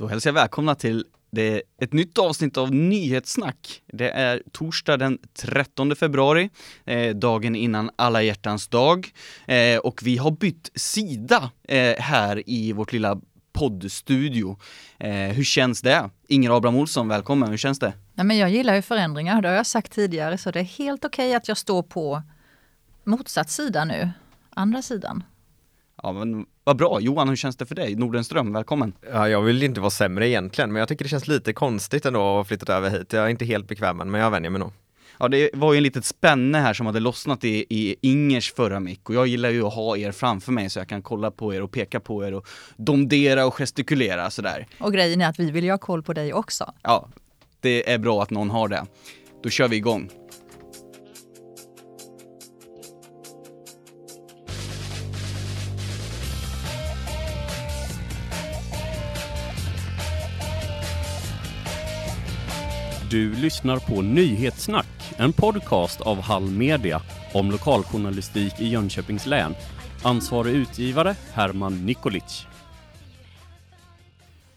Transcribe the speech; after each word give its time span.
Då 0.00 0.08
hälsar 0.08 0.30
jag 0.30 0.34
välkomna 0.34 0.74
till 0.74 1.04
det 1.30 1.62
ett 1.80 1.92
nytt 1.92 2.18
avsnitt 2.18 2.56
av 2.56 2.74
Nyhetssnack. 2.74 3.82
Det 3.86 4.10
är 4.10 4.42
torsdag 4.52 4.96
den 4.96 5.18
13 5.34 5.96
februari, 5.96 6.50
eh, 6.84 7.16
dagen 7.16 7.56
innan 7.56 7.90
alla 7.96 8.22
hjärtans 8.22 8.68
dag. 8.68 9.12
Eh, 9.46 9.78
och 9.78 10.00
vi 10.02 10.16
har 10.16 10.30
bytt 10.30 10.70
sida 10.74 11.50
eh, 11.68 11.96
här 11.98 12.42
i 12.46 12.72
vårt 12.72 12.92
lilla 12.92 13.20
poddstudio. 13.52 14.58
Eh, 14.98 15.12
hur 15.12 15.44
känns 15.44 15.82
det? 15.82 16.10
Inger 16.28 16.56
Abraham 16.56 16.76
Olsson, 16.76 17.08
välkommen. 17.08 17.50
Hur 17.50 17.56
känns 17.56 17.78
det? 17.78 17.92
Nej, 18.14 18.26
men 18.26 18.36
jag 18.36 18.50
gillar 18.50 18.74
ju 18.74 18.82
förändringar, 18.82 19.42
det 19.42 19.48
har 19.48 19.56
jag 19.56 19.66
sagt 19.66 19.92
tidigare, 19.92 20.38
så 20.38 20.50
det 20.50 20.60
är 20.60 20.64
helt 20.64 21.04
okej 21.04 21.28
okay 21.28 21.36
att 21.36 21.48
jag 21.48 21.56
står 21.56 21.82
på 21.82 22.22
motsatt 23.04 23.50
sida 23.50 23.84
nu, 23.84 24.10
andra 24.50 24.82
sidan. 24.82 25.24
Ja 26.02 26.12
men 26.12 26.46
vad 26.64 26.76
bra, 26.76 27.00
Johan 27.00 27.28
hur 27.28 27.36
känns 27.36 27.56
det 27.56 27.66
för 27.66 27.74
dig? 27.74 27.94
Nordenström, 27.94 28.52
välkommen! 28.52 28.92
Ja, 29.12 29.28
jag 29.28 29.42
vill 29.42 29.62
inte 29.62 29.80
vara 29.80 29.90
sämre 29.90 30.28
egentligen, 30.28 30.72
men 30.72 30.80
jag 30.80 30.88
tycker 30.88 31.04
det 31.04 31.08
känns 31.08 31.28
lite 31.28 31.52
konstigt 31.52 32.06
ändå 32.06 32.20
att 32.20 32.24
ha 32.24 32.44
flyttat 32.44 32.68
över 32.68 32.90
hit. 32.90 33.12
Jag 33.12 33.24
är 33.24 33.28
inte 33.28 33.44
helt 33.44 33.68
bekväm 33.68 34.00
än, 34.00 34.10
men 34.10 34.20
jag 34.20 34.30
vänjer 34.30 34.50
mig 34.50 34.60
nog. 34.60 34.72
Ja 35.18 35.28
det 35.28 35.50
var 35.54 35.72
ju 35.72 35.76
en 35.76 35.82
litet 35.82 36.04
spänne 36.04 36.58
här 36.58 36.74
som 36.74 36.86
hade 36.86 37.00
lossnat 37.00 37.44
i, 37.44 37.66
i 37.68 37.96
Ingers 38.00 38.52
förra 38.52 38.80
mick 38.80 39.08
och 39.08 39.14
jag 39.14 39.26
gillar 39.26 39.50
ju 39.50 39.66
att 39.66 39.74
ha 39.74 39.96
er 39.96 40.12
framför 40.12 40.52
mig 40.52 40.70
så 40.70 40.78
jag 40.78 40.88
kan 40.88 41.02
kolla 41.02 41.30
på 41.30 41.54
er 41.54 41.62
och 41.62 41.70
peka 41.70 42.00
på 42.00 42.24
er 42.24 42.34
och 42.34 42.46
domdera 42.76 43.46
och 43.46 43.54
gestikulera 43.54 44.30
sådär. 44.30 44.66
Och 44.78 44.92
grejen 44.92 45.20
är 45.20 45.28
att 45.28 45.40
vi 45.40 45.50
vill 45.50 45.64
ju 45.64 45.70
ha 45.70 45.78
koll 45.78 46.02
på 46.02 46.12
dig 46.12 46.32
också. 46.32 46.74
Ja, 46.82 47.08
det 47.60 47.92
är 47.92 47.98
bra 47.98 48.22
att 48.22 48.30
någon 48.30 48.50
har 48.50 48.68
det. 48.68 48.86
Då 49.42 49.50
kör 49.50 49.68
vi 49.68 49.76
igång. 49.76 50.10
Du 63.10 63.34
lyssnar 63.34 63.78
på 63.78 64.02
Nyhetssnack, 64.02 65.14
en 65.16 65.32
podcast 65.32 66.00
av 66.00 66.20
Hall 66.20 66.50
Media 66.50 67.02
om 67.34 67.50
lokaljournalistik 67.50 68.60
i 68.60 68.68
Jönköpings 68.68 69.26
län. 69.26 69.54
Ansvarig 70.02 70.54
utgivare 70.54 71.16
Herman 71.32 71.86
Nikolic. 71.86 72.46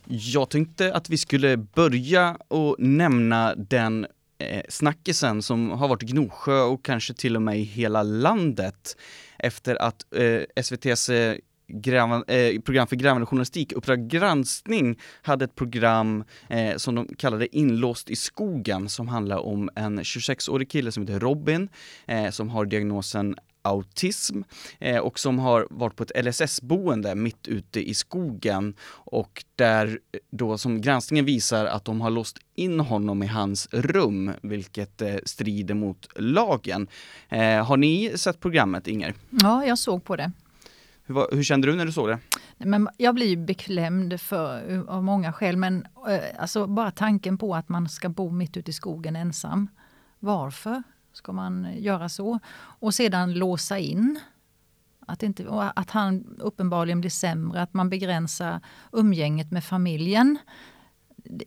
Jag 0.05 0.49
tänkte 0.49 0.93
att 0.93 1.09
vi 1.09 1.17
skulle 1.17 1.57
börja 1.57 2.37
och 2.47 2.75
nämna 2.79 3.55
den 3.55 4.07
eh, 4.37 4.61
snackisen 4.69 5.41
som 5.41 5.69
har 5.71 5.87
varit 5.87 6.03
i 6.03 6.05
Gnosjö 6.05 6.61
och 6.61 6.85
kanske 6.85 7.13
till 7.13 7.35
och 7.35 7.41
med 7.41 7.59
i 7.59 7.63
hela 7.63 8.03
landet 8.03 8.97
efter 9.39 9.81
att 9.81 10.13
eh, 10.15 10.41
SVTs 10.55 11.09
eh, 11.09 11.35
grävan, 11.81 12.23
eh, 12.27 12.61
program 12.61 12.87
för 12.87 12.95
grävande 12.95 13.25
journalistik, 13.25 13.73
Uppdrag 13.73 14.07
granskning, 14.07 14.99
hade 15.21 15.45
ett 15.45 15.55
program 15.55 16.23
eh, 16.49 16.77
som 16.77 16.95
de 16.95 17.07
kallade 17.17 17.57
Inlåst 17.57 18.09
i 18.09 18.15
skogen 18.15 18.89
som 18.89 19.07
handlar 19.07 19.37
om 19.37 19.69
en 19.75 19.99
26-årig 19.99 20.69
kille 20.69 20.91
som 20.91 21.03
heter 21.03 21.19
Robin 21.19 21.69
eh, 22.05 22.29
som 22.29 22.49
har 22.49 22.65
diagnosen 22.65 23.35
autism 23.63 24.41
eh, 24.79 24.97
och 24.97 25.19
som 25.19 25.39
har 25.39 25.67
varit 25.69 25.95
på 25.95 26.03
ett 26.03 26.25
LSS-boende 26.25 27.15
mitt 27.15 27.47
ute 27.47 27.89
i 27.89 27.93
skogen 27.93 28.75
och 28.91 29.45
där 29.55 29.87
eh, 29.87 30.19
då 30.31 30.57
som 30.57 30.81
granskningen 30.81 31.25
visar 31.25 31.65
att 31.65 31.85
de 31.85 32.01
har 32.01 32.09
låst 32.09 32.37
in 32.55 32.79
honom 32.79 33.23
i 33.23 33.27
hans 33.27 33.67
rum, 33.71 34.31
vilket 34.41 35.01
eh, 35.01 35.15
strider 35.25 35.73
mot 35.73 36.07
lagen. 36.15 36.87
Eh, 37.29 37.65
har 37.65 37.77
ni 37.77 38.11
sett 38.15 38.39
programmet, 38.39 38.87
Inger? 38.87 39.13
Ja, 39.29 39.65
jag 39.65 39.79
såg 39.79 40.03
på 40.03 40.15
det. 40.15 40.31
Hur, 41.05 41.35
hur, 41.35 41.43
kände 41.43 41.67
du 41.67 41.75
när 41.75 41.85
du 41.85 41.91
såg 41.91 42.09
det? 42.09 42.19
Men 42.57 42.89
jag 42.97 43.15
blir 43.15 43.37
beklämd 43.37 44.21
för, 44.21 44.83
av 44.89 45.03
många 45.03 45.33
skäl, 45.33 45.57
men 45.57 45.87
eh, 46.09 46.41
alltså 46.41 46.67
bara 46.67 46.91
tanken 46.91 47.37
på 47.37 47.55
att 47.55 47.69
man 47.69 47.89
ska 47.89 48.09
bo 48.09 48.31
mitt 48.31 48.57
ute 48.57 48.71
i 48.71 48.73
skogen 48.73 49.15
ensam. 49.15 49.67
Varför 50.19 50.83
ska 51.13 51.31
man 51.31 51.67
göra 51.77 52.09
så? 52.09 52.39
Och 52.55 52.93
sedan 52.93 53.33
låsa 53.33 53.79
in. 53.79 54.19
Att, 55.07 55.23
inte, 55.23 55.49
att 55.75 55.91
han 55.91 56.37
uppenbarligen 56.39 57.01
blir 57.01 57.11
sämre, 57.11 57.61
att 57.61 57.73
man 57.73 57.89
begränsar 57.89 58.59
umgänget 58.91 59.51
med 59.51 59.63
familjen. 59.63 60.37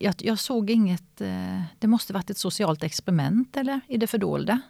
Jag, 0.00 0.14
jag 0.18 0.38
såg 0.38 0.70
inget, 0.70 1.20
eh, 1.20 1.62
det 1.78 1.86
måste 1.86 2.12
varit 2.12 2.30
ett 2.30 2.38
socialt 2.38 2.82
experiment 2.82 3.56
eller 3.56 3.80
i 3.88 3.96
det 3.96 4.06
fördolda. 4.06 4.60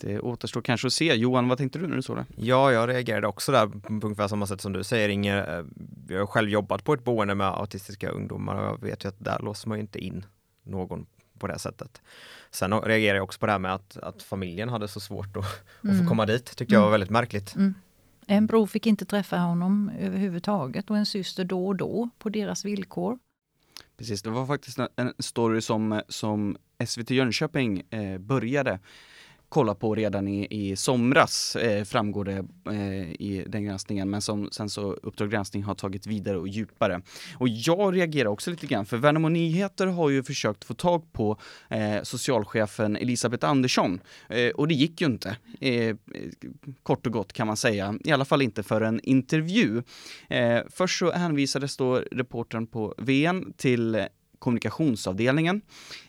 Det 0.00 0.20
återstår 0.20 0.62
kanske 0.62 0.86
att 0.86 0.92
se. 0.92 1.14
Johan, 1.14 1.48
vad 1.48 1.58
tänkte 1.58 1.78
du 1.78 1.86
när 1.86 1.96
du 1.96 2.02
såg 2.02 2.16
det? 2.16 2.26
Ja, 2.36 2.72
jag 2.72 2.88
reagerade 2.88 3.26
också 3.26 3.52
där 3.52 3.66
på 3.66 4.06
ungefär 4.06 4.28
samma 4.28 4.46
sätt 4.46 4.60
som 4.60 4.72
du 4.72 4.84
säger 4.84 5.08
Inger. 5.08 5.58
Eh, 5.58 5.64
jag 6.08 6.18
har 6.18 6.26
själv 6.26 6.48
jobbat 6.48 6.84
på 6.84 6.94
ett 6.94 7.04
boende 7.04 7.34
med 7.34 7.46
autistiska 7.46 8.10
ungdomar 8.10 8.54
och 8.56 8.64
jag 8.64 8.88
vet 8.88 9.04
ju 9.04 9.08
att 9.08 9.16
där 9.18 9.38
låser 9.38 9.68
man 9.68 9.78
ju 9.78 9.82
inte 9.82 9.98
in 9.98 10.24
någon 10.62 11.06
på 11.38 11.46
det 11.46 11.58
sättet. 11.58 12.02
Sen 12.50 12.80
reagerade 12.80 13.16
jag 13.16 13.24
också 13.24 13.38
på 13.38 13.46
det 13.46 13.52
här 13.52 13.58
med 13.58 13.74
att, 13.74 13.96
att 13.96 14.22
familjen 14.22 14.68
hade 14.68 14.88
så 14.88 15.00
svårt 15.00 15.36
att, 15.36 15.44
mm. 15.84 15.96
att 15.96 16.02
få 16.02 16.08
komma 16.08 16.26
dit. 16.26 16.56
tyckte 16.56 16.74
jag 16.74 16.80
var 16.80 16.88
mm. 16.88 16.92
väldigt 16.92 17.10
märkligt. 17.10 17.54
Mm. 17.56 17.74
En 18.26 18.46
bror 18.46 18.66
fick 18.66 18.86
inte 18.86 19.04
träffa 19.04 19.36
honom 19.36 19.90
överhuvudtaget 20.00 20.90
och 20.90 20.96
en 20.96 21.06
syster 21.06 21.44
då 21.44 21.66
och 21.66 21.76
då 21.76 22.08
på 22.18 22.28
deras 22.28 22.64
villkor. 22.64 23.18
Precis, 23.96 24.22
det 24.22 24.30
var 24.30 24.46
faktiskt 24.46 24.78
en 24.96 25.12
story 25.18 25.60
som, 25.60 26.02
som 26.08 26.56
SVT 26.86 27.10
Jönköping 27.10 27.82
eh, 27.90 28.18
började 28.18 28.78
kolla 29.50 29.74
på 29.74 29.94
redan 29.94 30.28
i, 30.28 30.46
i 30.50 30.76
somras, 30.76 31.56
eh, 31.56 31.84
framgår 31.84 32.24
det 32.24 32.44
eh, 32.72 33.10
i 33.12 33.44
den 33.48 33.64
granskningen, 33.64 34.10
men 34.10 34.22
som 34.22 34.48
sen 34.52 34.70
så 34.70 34.92
Uppdrag 34.92 35.30
granskning 35.30 35.62
har 35.62 35.74
tagit 35.74 36.06
vidare 36.06 36.38
och 36.38 36.48
djupare. 36.48 37.00
Och 37.38 37.48
jag 37.48 37.96
reagerar 37.96 38.28
också 38.28 38.50
lite 38.50 38.66
grann, 38.66 38.86
för 38.86 38.96
Värnamo 38.96 39.28
Nyheter 39.28 39.86
har 39.86 40.10
ju 40.10 40.22
försökt 40.22 40.64
få 40.64 40.74
tag 40.74 41.12
på 41.12 41.38
eh, 41.68 42.02
socialchefen 42.02 42.96
Elisabeth 42.96 43.48
Andersson, 43.48 44.00
eh, 44.28 44.50
och 44.50 44.68
det 44.68 44.74
gick 44.74 45.00
ju 45.00 45.06
inte. 45.06 45.36
Eh, 45.60 45.96
kort 46.82 47.06
och 47.06 47.12
gott 47.12 47.32
kan 47.32 47.46
man 47.46 47.56
säga, 47.56 47.94
i 48.04 48.12
alla 48.12 48.24
fall 48.24 48.42
inte 48.42 48.62
för 48.62 48.80
en 48.80 49.00
intervju. 49.00 49.82
Eh, 50.28 50.60
först 50.70 50.98
så 50.98 51.10
hänvisades 51.12 51.76
då 51.76 51.96
reportern 51.96 52.66
på 52.66 52.94
VN 52.98 53.52
till 53.56 54.06
kommunikationsavdelningen. 54.40 55.62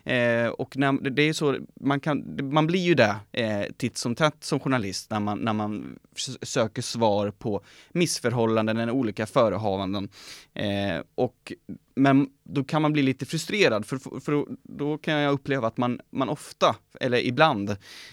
Eh, 0.03 0.47
och 0.47 0.77
när, 0.77 1.09
det 1.09 1.21
är 1.21 1.33
så, 1.33 1.57
man, 1.75 1.99
kan, 1.99 2.37
man 2.53 2.67
blir 2.67 2.79
ju 2.79 2.93
det 2.93 3.15
eh, 3.31 3.63
titt 3.77 3.97
som 3.97 4.15
tätt 4.15 4.43
som 4.43 4.59
journalist 4.59 5.11
när 5.11 5.19
man, 5.19 5.39
när 5.39 5.53
man 5.53 5.99
söker 6.41 6.81
svar 6.81 7.31
på 7.31 7.61
missförhållanden 7.91 8.77
eller 8.77 8.93
olika 8.93 9.25
förehavanden. 9.25 10.09
Eh, 10.53 11.01
och 11.15 11.53
men 11.95 12.27
då 12.43 12.63
kan 12.63 12.81
man 12.81 12.93
bli 12.93 13.01
lite 13.01 13.25
frustrerad 13.25 13.85
för, 13.85 14.19
för 14.19 14.45
då 14.63 14.97
kan 14.97 15.13
jag 15.13 15.33
uppleva 15.33 15.67
att 15.67 15.77
man, 15.77 15.99
man 16.09 16.29
ofta, 16.29 16.75
eller 16.99 17.17
ibland, 17.17 17.69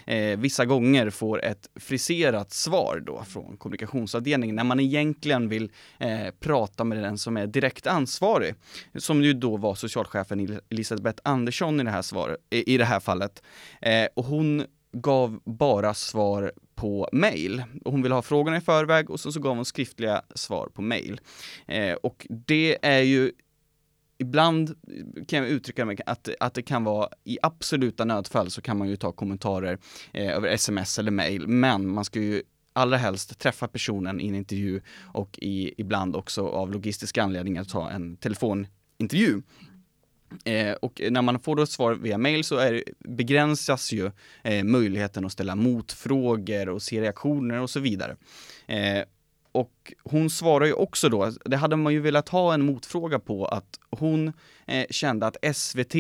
eh, 0.07 0.39
vissa 0.39 0.65
gånger 0.65 1.11
får 1.11 1.45
ett 1.45 1.69
friserat 1.75 2.53
svar 2.53 3.03
då 3.07 3.25
från 3.25 3.57
kommunikationsavdelningen 3.57 4.57
när 4.57 4.65
man 4.65 4.81
egentligen 4.81 5.49
vill 5.49 5.71
eh, 5.99 6.31
prata 6.41 6.85
med 6.85 6.99
den 6.99 7.19
som 7.19 7.37
är 7.37 7.47
direkt 7.47 7.87
ansvarig. 7.87 8.55
Som 8.95 9.23
ju 9.23 9.33
då 9.33 9.57
var 9.57 9.75
socialchefen 9.75 10.61
Elisabeth 10.69 11.21
Andersson 11.25 11.81
i 11.81 11.85
det 11.85 11.91
här, 11.91 12.03
svar, 12.03 12.39
i, 12.51 12.75
i 12.75 12.79
det 12.79 12.85
här 12.85 13.01
fallet. 13.01 13.43
Eh, 13.81 14.07
och 14.15 14.25
hon 14.25 14.65
gav 14.93 15.41
bara 15.45 15.95
svar 15.95 16.53
på 16.75 17.09
mail. 17.13 17.65
hon 17.85 18.03
ville 18.03 18.15
ha 18.15 18.23
frågorna 18.23 18.57
i 18.57 18.61
förväg 18.61 19.11
och 19.11 19.21
så, 19.21 19.33
så 19.33 19.41
gav 19.41 19.57
hon 19.57 19.65
skriftliga 19.65 20.23
svar 20.35 20.69
på 20.75 20.83
mail. 20.83 21.21
Eh, 21.67 21.93
och 21.93 22.27
det 22.31 22.79
är 22.83 23.01
ju 23.01 23.33
ibland 24.19 24.75
kan 25.29 25.39
jag 25.39 25.49
uttrycka 25.49 25.85
mig 25.85 25.97
att, 26.07 26.29
att 26.41 26.55
det 26.55 26.63
kan 26.63 26.85
vara 26.85 27.09
i 27.25 27.39
absoluta 27.43 28.05
nödfall 28.05 28.51
så 28.51 28.63
kan 28.63 28.79
man 28.79 28.89
ju 28.89 28.97
ta 28.97 29.13
kommentarer 29.13 29.79
eh, 30.13 30.37
över 30.37 30.49
sms 30.49 30.99
eller 30.99 31.11
mail, 31.11 31.49
men 31.49 31.89
man 31.89 32.05
ska 32.05 32.21
ju 32.21 32.43
allra 32.73 32.97
helst 32.97 33.39
träffa 33.39 33.69
personen 33.69 34.21
i 34.21 34.29
en 34.29 34.35
intervju 34.35 34.81
och 35.13 35.39
i, 35.39 35.75
ibland 35.81 36.17
också 36.17 36.49
av 36.49 36.71
logistiska 36.71 37.23
anledningar 37.23 37.65
ta 37.65 37.91
en 37.91 38.17
telefonintervju. 38.17 39.43
Eh, 40.45 40.73
och 40.73 41.01
när 41.11 41.23
man 41.23 41.41
får 41.41 41.57
då 41.57 41.63
ett 41.63 41.71
svar 41.71 41.95
via 41.95 42.19
mail 42.19 42.45
så 42.45 42.57
är, 42.57 42.85
begränsas 42.99 43.93
ju 43.93 44.11
eh, 44.43 44.65
möjligheten 44.65 45.25
att 45.25 45.33
ställa 45.33 45.55
motfrågor 45.55 46.69
och 46.69 46.83
se 46.83 47.01
reaktioner 47.01 47.61
och 47.61 47.71
så 47.71 47.81
vidare. 47.81 48.17
Eh, 48.67 49.05
och 49.59 49.93
hon 50.05 50.31
svarar 50.31 50.67
ju 50.67 50.73
också 50.73 51.09
då, 51.09 51.33
det 51.45 51.57
hade 51.57 51.77
man 51.77 51.93
ju 51.93 52.01
velat 52.01 52.29
ha 52.29 52.55
en 52.55 52.67
motfråga 52.67 53.19
på, 53.19 53.47
att 53.47 53.79
hon 53.91 54.33
eh, 54.67 54.87
kände 54.91 55.27
att 55.27 55.57
SVT, 55.57 55.95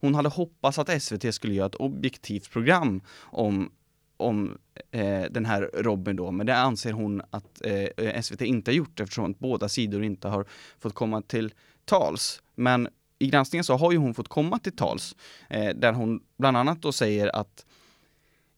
hon 0.00 0.14
hade 0.14 0.28
hoppats 0.28 0.78
att 0.78 1.02
SVT 1.02 1.34
skulle 1.34 1.54
göra 1.54 1.66
ett 1.66 1.74
objektivt 1.74 2.50
program 2.50 3.00
om 3.20 3.70
om 4.16 4.58
eh, 4.90 5.22
den 5.30 5.44
här 5.44 5.70
Robin 5.74 6.16
då, 6.16 6.30
men 6.30 6.46
det 6.46 6.56
anser 6.56 6.92
hon 6.92 7.22
att 7.30 7.66
eh, 7.66 8.20
SVT 8.22 8.40
inte 8.40 8.70
har 8.70 8.76
gjort 8.76 9.00
eftersom 9.00 9.34
båda 9.38 9.68
sidor 9.68 10.04
inte 10.04 10.28
har 10.28 10.46
fått 10.78 10.94
komma 10.94 11.22
till 11.22 11.54
tals. 11.84 12.42
Men 12.54 12.88
i 13.18 13.26
granskningen 13.26 13.64
så 13.64 13.76
har 13.76 13.92
ju 13.92 13.98
hon 13.98 14.14
fått 14.14 14.28
komma 14.28 14.58
till 14.58 14.76
tals, 14.76 15.16
eh, 15.50 15.74
där 15.74 15.92
hon 15.92 16.20
bland 16.38 16.56
annat 16.56 16.82
då 16.82 16.92
säger 16.92 17.36
att 17.36 17.66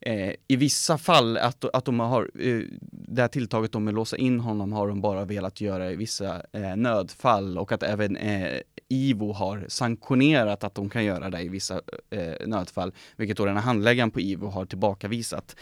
eh, 0.01 0.33
i 0.49 0.57
vissa 0.57 0.99
fall 0.99 1.37
att, 1.37 1.65
att 1.65 1.85
de 1.85 2.01
har, 2.01 2.31
eh, 2.39 2.61
det 2.91 3.23
här 3.23 3.29
tilltaget 3.29 3.73
de 3.73 3.89
att 3.89 3.95
låsa 3.95 4.17
in 4.17 4.41
honom 4.41 4.73
har 4.73 4.89
de 4.89 5.01
bara 5.01 5.25
velat 5.25 5.61
göra 5.61 5.91
i 5.91 5.97
vissa 5.97 6.43
eh, 6.53 6.77
nödfall 6.77 7.59
och 7.59 7.73
att 7.73 7.83
även 7.83 8.17
eh, 8.17 8.61
IVO 8.89 9.33
har 9.33 9.65
sanktionerat 9.69 10.65
att 10.65 10.75
de 10.75 10.89
kan 10.89 11.05
göra 11.05 11.31
det 11.31 11.41
i 11.41 11.49
vissa 11.49 11.81
eh, 12.11 12.47
nödfall, 12.47 12.93
vilket 13.17 13.37
då 13.37 13.45
den 13.45 13.57
här 13.57 13.63
handläggaren 13.63 14.11
på 14.11 14.21
IVO 14.21 14.47
har 14.47 14.67
tillbakavisat. 14.67 15.57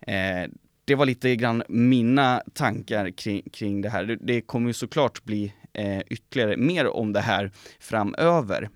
Eh, 0.00 0.50
det 0.84 0.94
var 0.94 1.06
lite 1.06 1.36
grann 1.36 1.62
mina 1.68 2.42
tankar 2.52 3.10
kring, 3.10 3.42
kring 3.52 3.80
det 3.80 3.88
här. 3.88 4.04
Det, 4.04 4.16
det 4.20 4.40
kommer 4.40 4.68
ju 4.68 4.72
såklart 4.72 5.24
bli 5.24 5.52
eh, 5.72 6.00
ytterligare 6.00 6.56
mer 6.56 6.86
om 6.86 7.12
det 7.12 7.20
här 7.20 7.50
framöver. 7.80 8.70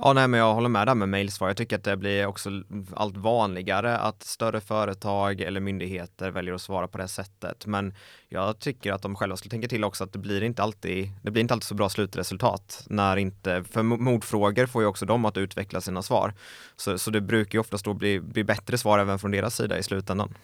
Ja, 0.00 0.12
nej, 0.12 0.28
men 0.28 0.40
jag 0.40 0.54
håller 0.54 0.68
med 0.68 0.86
där 0.86 0.94
med 0.94 1.08
mejlsvar. 1.08 1.48
Jag 1.48 1.56
tycker 1.56 1.76
att 1.76 1.84
det 1.84 1.96
blir 1.96 2.26
också 2.26 2.50
allt 2.94 3.16
vanligare 3.16 3.98
att 3.98 4.22
större 4.22 4.60
företag 4.60 5.40
eller 5.40 5.60
myndigheter 5.60 6.30
väljer 6.30 6.54
att 6.54 6.60
svara 6.60 6.88
på 6.88 6.98
det 6.98 7.08
sättet. 7.08 7.66
Men 7.66 7.94
jag 8.28 8.58
tycker 8.58 8.92
att 8.92 9.02
de 9.02 9.16
själva 9.16 9.36
skulle 9.36 9.50
tänka 9.50 9.68
till 9.68 9.84
också 9.84 10.04
att 10.04 10.12
det 10.12 10.18
blir 10.18 10.42
inte 10.42 10.62
alltid, 10.62 11.10
det 11.22 11.30
blir 11.30 11.42
inte 11.42 11.54
alltid 11.54 11.66
så 11.66 11.74
bra 11.74 11.88
slutresultat 11.88 12.84
när 12.86 13.16
inte, 13.16 13.64
för 13.70 13.82
mordfrågor 13.82 14.66
får 14.66 14.82
ju 14.82 14.88
också 14.88 15.06
dem 15.06 15.24
att 15.24 15.36
utveckla 15.36 15.80
sina 15.80 16.02
svar. 16.02 16.34
Så, 16.76 16.98
så 16.98 17.10
det 17.10 17.20
brukar 17.20 17.56
ju 17.56 17.60
oftast 17.60 17.84
då 17.84 17.94
bli, 17.94 18.20
bli 18.20 18.44
bättre 18.44 18.78
svar 18.78 18.98
även 18.98 19.18
från 19.18 19.30
deras 19.30 19.56
sida 19.56 19.78
i 19.78 19.82
slutändan. 19.82 20.34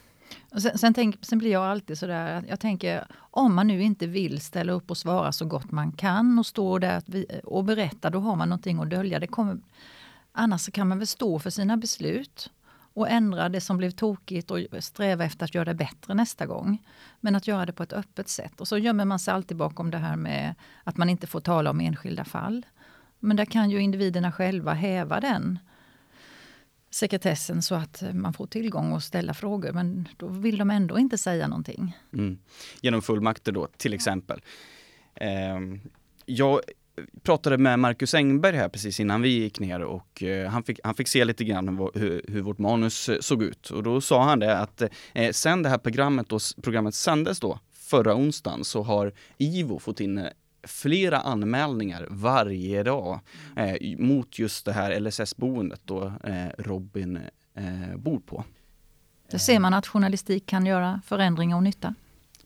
Sen, 0.56 0.78
sen, 0.78 0.94
tänk, 0.94 1.24
sen, 1.24 1.38
blir 1.38 1.52
jag 1.52 1.64
alltid 1.64 1.98
sådär, 1.98 2.44
jag 2.48 2.60
tänker 2.60 3.06
om 3.14 3.54
man 3.54 3.66
nu 3.66 3.82
inte 3.82 4.06
vill 4.06 4.40
ställa 4.40 4.72
upp 4.72 4.90
och 4.90 4.96
svara 4.96 5.32
så 5.32 5.44
gott 5.44 5.70
man 5.70 5.92
kan 5.92 6.38
och 6.38 6.46
stå 6.46 6.78
där 6.78 7.02
och 7.44 7.64
berätta, 7.64 8.10
då 8.10 8.20
har 8.20 8.36
man 8.36 8.48
någonting 8.48 8.78
att 8.78 8.90
dölja. 8.90 9.20
Det 9.20 9.26
kommer, 9.26 9.58
annars 10.32 10.70
kan 10.72 10.88
man 10.88 10.98
väl 10.98 11.06
stå 11.06 11.38
för 11.38 11.50
sina 11.50 11.76
beslut 11.76 12.50
och 12.94 13.08
ändra 13.08 13.48
det 13.48 13.60
som 13.60 13.76
blev 13.76 13.90
tokigt 13.90 14.50
och 14.50 14.58
sträva 14.80 15.24
efter 15.24 15.44
att 15.44 15.54
göra 15.54 15.64
det 15.64 15.74
bättre 15.74 16.14
nästa 16.14 16.46
gång. 16.46 16.78
Men 17.20 17.36
att 17.36 17.46
göra 17.46 17.66
det 17.66 17.72
på 17.72 17.82
ett 17.82 17.92
öppet 17.92 18.28
sätt. 18.28 18.60
Och 18.60 18.68
så 18.68 18.78
gömmer 18.78 19.04
man 19.04 19.18
sig 19.18 19.34
alltid 19.34 19.56
bakom 19.56 19.90
det 19.90 19.98
här 19.98 20.16
med 20.16 20.54
att 20.84 20.96
man 20.96 21.08
inte 21.08 21.26
får 21.26 21.40
tala 21.40 21.70
om 21.70 21.80
enskilda 21.80 22.24
fall. 22.24 22.66
Men 23.18 23.36
där 23.36 23.44
kan 23.44 23.70
ju 23.70 23.80
individerna 23.80 24.32
själva 24.32 24.72
häva 24.72 25.20
den 25.20 25.58
sekretessen 26.94 27.62
så 27.62 27.74
att 27.74 28.02
man 28.12 28.32
får 28.32 28.46
tillgång 28.46 28.92
och 28.92 29.02
ställa 29.02 29.34
frågor. 29.34 29.72
Men 29.72 30.08
då 30.16 30.28
vill 30.28 30.58
de 30.58 30.70
ändå 30.70 30.98
inte 30.98 31.18
säga 31.18 31.48
någonting. 31.48 31.96
Mm. 32.12 32.38
Genom 32.80 33.02
fullmakter 33.02 33.52
då, 33.52 33.68
till 33.76 33.94
exempel. 33.94 34.40
Eh, 35.14 35.60
jag 36.26 36.60
pratade 37.22 37.58
med 37.58 37.78
Marcus 37.78 38.14
Engberg 38.14 38.56
här 38.56 38.68
precis 38.68 39.00
innan 39.00 39.22
vi 39.22 39.28
gick 39.28 39.60
ner 39.60 39.80
och 39.80 40.22
eh, 40.22 40.50
han, 40.50 40.62
fick, 40.62 40.80
han 40.84 40.94
fick 40.94 41.08
se 41.08 41.24
lite 41.24 41.44
grann 41.44 41.90
hur, 41.94 42.24
hur, 42.28 42.42
vårt 42.42 42.58
manus 42.58 43.08
eh, 43.08 43.20
såg 43.20 43.42
ut. 43.42 43.70
Och 43.70 43.82
då 43.82 44.00
sa 44.00 44.24
han 44.24 44.38
det 44.38 44.58
att 44.58 44.82
eh, 45.14 45.30
sen 45.30 45.62
det 45.62 45.68
här 45.68 45.78
programmet, 45.78 46.28
då, 46.28 46.38
programmet 46.62 46.94
sändes 46.94 47.40
då, 47.40 47.58
förra 47.72 48.14
onsdagen, 48.14 48.64
så 48.64 48.82
har 48.82 49.12
IVO 49.38 49.78
fått 49.78 50.00
in 50.00 50.28
flera 50.66 51.18
anmälningar 51.18 52.06
varje 52.10 52.82
dag 52.82 53.20
eh, 53.56 53.98
mot 53.98 54.38
just 54.38 54.64
det 54.64 54.72
här 54.72 55.00
LSS-boendet 55.00 55.80
då 55.84 56.12
eh, 56.24 56.48
Robin 56.58 57.18
eh, 57.54 57.96
bor 57.96 58.20
på. 58.20 58.44
Där 59.30 59.38
ser 59.38 59.58
man 59.58 59.74
att 59.74 59.86
journalistik 59.86 60.46
kan 60.46 60.66
göra 60.66 61.00
förändringar 61.06 61.56
och 61.56 61.62
nytta 61.62 61.94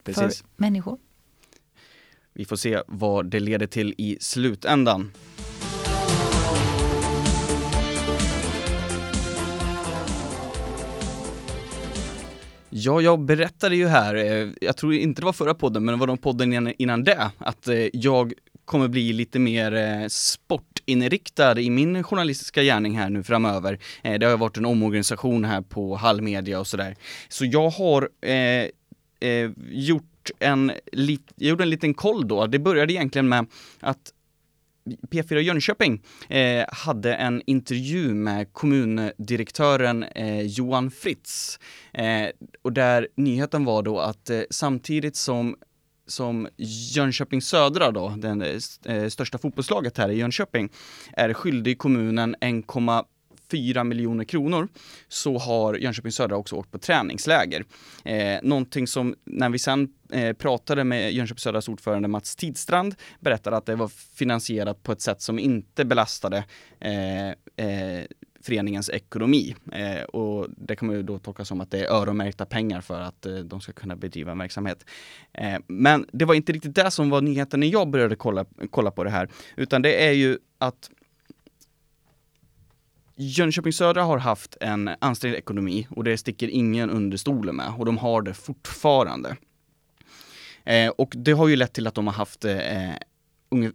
Precis. 0.05 0.38
för 0.38 0.49
människor. 0.56 0.99
Vi 2.32 2.44
får 2.44 2.56
se 2.56 2.82
vad 2.87 3.26
det 3.26 3.41
leder 3.41 3.67
till 3.67 3.94
i 3.99 4.19
slutändan. 4.20 5.12
Ja, 12.80 13.00
jag 13.00 13.20
berättade 13.20 13.76
ju 13.76 13.86
här, 13.86 14.14
eh, 14.14 14.48
jag 14.60 14.76
tror 14.76 14.94
inte 14.94 15.20
det 15.22 15.25
var 15.25 15.32
förra 15.32 15.54
podden, 15.54 15.84
men 15.84 15.94
det 15.94 16.00
var 16.00 16.06
de 16.06 16.19
podden 16.19 16.75
innan 16.78 17.04
det, 17.04 17.30
att 17.38 17.69
eh, 17.69 17.86
jag 17.92 18.32
kommer 18.64 18.88
bli 18.88 19.12
lite 19.12 19.38
mer 19.38 19.75
eh, 19.75 20.06
sportinriktad 20.08 21.60
i 21.60 21.70
min 21.70 22.02
journalistiska 22.02 22.62
gärning 22.62 22.98
här 22.98 23.10
nu 23.10 23.22
framöver. 23.22 23.78
Det 24.02 24.26
har 24.26 24.36
varit 24.36 24.56
en 24.56 24.66
omorganisation 24.66 25.44
här 25.44 25.60
på 25.60 25.96
Hallmedia 25.96 26.60
och 26.60 26.66
sådär. 26.66 26.96
Så 27.28 27.44
jag 27.44 27.70
har 27.70 28.08
eh, 28.20 28.66
eh, 29.31 29.50
gjort 29.70 30.31
en, 30.38 30.72
jag 30.92 31.48
gjorde 31.48 31.64
en 31.64 31.70
liten 31.70 31.94
koll 31.94 32.28
då. 32.28 32.46
Det 32.46 32.58
började 32.58 32.92
egentligen 32.92 33.28
med 33.28 33.46
att 33.81 34.12
P4 35.11 35.38
Jönköping 35.38 36.02
eh, 36.29 36.64
hade 36.69 37.14
en 37.14 37.43
intervju 37.46 38.14
med 38.14 38.52
kommundirektören 38.52 40.02
eh, 40.02 40.40
Johan 40.40 40.90
Fritz. 40.90 41.58
Eh, 41.93 42.29
och 42.62 42.73
där 42.73 43.08
nyheten 43.17 43.64
var 43.64 43.82
då 43.82 43.99
att 43.99 44.31
eh, 44.31 44.40
samtidigt 44.50 45.17
som 45.17 45.56
som 46.06 46.49
Jönköping 46.94 47.43
Södra 47.43 47.90
då, 47.90 48.08
det 48.08 48.61
eh, 48.85 48.96
eh, 48.96 49.08
största 49.08 49.38
fotbollslaget 49.38 49.99
här 49.99 50.08
i 50.08 50.19
Jönköping, 50.19 50.70
är 51.12 51.32
skyldig 51.32 51.79
kommunen 51.79 52.37
4 53.50 53.84
miljoner 53.84 54.24
kronor 54.24 54.68
så 55.08 55.38
har 55.38 55.74
Jönköping 55.74 56.12
Södra 56.12 56.36
också 56.36 56.56
åkt 56.56 56.70
på 56.70 56.78
träningsläger. 56.78 57.64
Eh, 58.04 58.38
någonting 58.42 58.86
som 58.86 59.14
när 59.24 59.50
vi 59.50 59.58
sen 59.58 59.88
eh, 60.12 60.32
pratade 60.32 60.84
med 60.84 61.12
Jönköping 61.12 61.38
Södras 61.40 61.68
ordförande 61.68 62.08
Mats 62.08 62.36
Tidstrand 62.36 62.94
berättade 63.20 63.56
att 63.56 63.66
det 63.66 63.76
var 63.76 63.88
finansierat 64.14 64.82
på 64.82 64.92
ett 64.92 65.00
sätt 65.00 65.22
som 65.22 65.38
inte 65.38 65.84
belastade 65.84 66.44
eh, 66.80 67.28
eh, 67.28 68.04
föreningens 68.40 68.90
ekonomi. 68.90 69.54
Eh, 69.72 70.02
och 70.02 70.46
det 70.56 70.76
kommer 70.76 70.94
ju 70.94 71.02
då 71.02 71.18
tolka 71.18 71.44
som 71.44 71.60
att 71.60 71.70
det 71.70 71.84
är 71.84 71.92
öronmärkta 71.92 72.46
pengar 72.46 72.80
för 72.80 73.00
att 73.00 73.26
eh, 73.26 73.34
de 73.34 73.60
ska 73.60 73.72
kunna 73.72 73.96
bedriva 73.96 74.32
en 74.32 74.38
verksamhet. 74.38 74.84
Eh, 75.32 75.58
men 75.66 76.06
det 76.12 76.24
var 76.24 76.34
inte 76.34 76.52
riktigt 76.52 76.74
det 76.74 76.90
som 76.90 77.10
var 77.10 77.20
nyheten 77.20 77.60
när 77.60 77.66
jag 77.66 77.90
började 77.90 78.16
kolla, 78.16 78.44
kolla 78.70 78.90
på 78.90 79.04
det 79.04 79.10
här, 79.10 79.28
utan 79.56 79.82
det 79.82 80.06
är 80.06 80.12
ju 80.12 80.38
att 80.58 80.90
Jönköping 83.20 83.73
Södra 83.73 84.03
har 84.03 84.19
haft 84.19 84.56
en 84.61 84.91
ansträngd 84.99 85.37
ekonomi 85.37 85.87
och 85.91 86.05
det 86.05 86.19
sticker 86.19 86.49
ingen 86.49 86.91
under 86.91 87.17
stolen 87.17 87.56
med 87.56 87.73
och 87.79 87.85
de 87.85 87.99
har 87.99 88.23
det 88.23 88.35
fortfarande. 88.35 89.37
Eh, 90.65 90.88
och 90.88 91.12
det 91.17 91.32
har 91.32 91.49
ju 91.49 91.56
lett 91.56 91.73
till 91.73 91.87
att 91.87 91.94
de 91.94 92.06
har 92.06 92.15
haft 92.15 92.44
eh, 92.44 92.94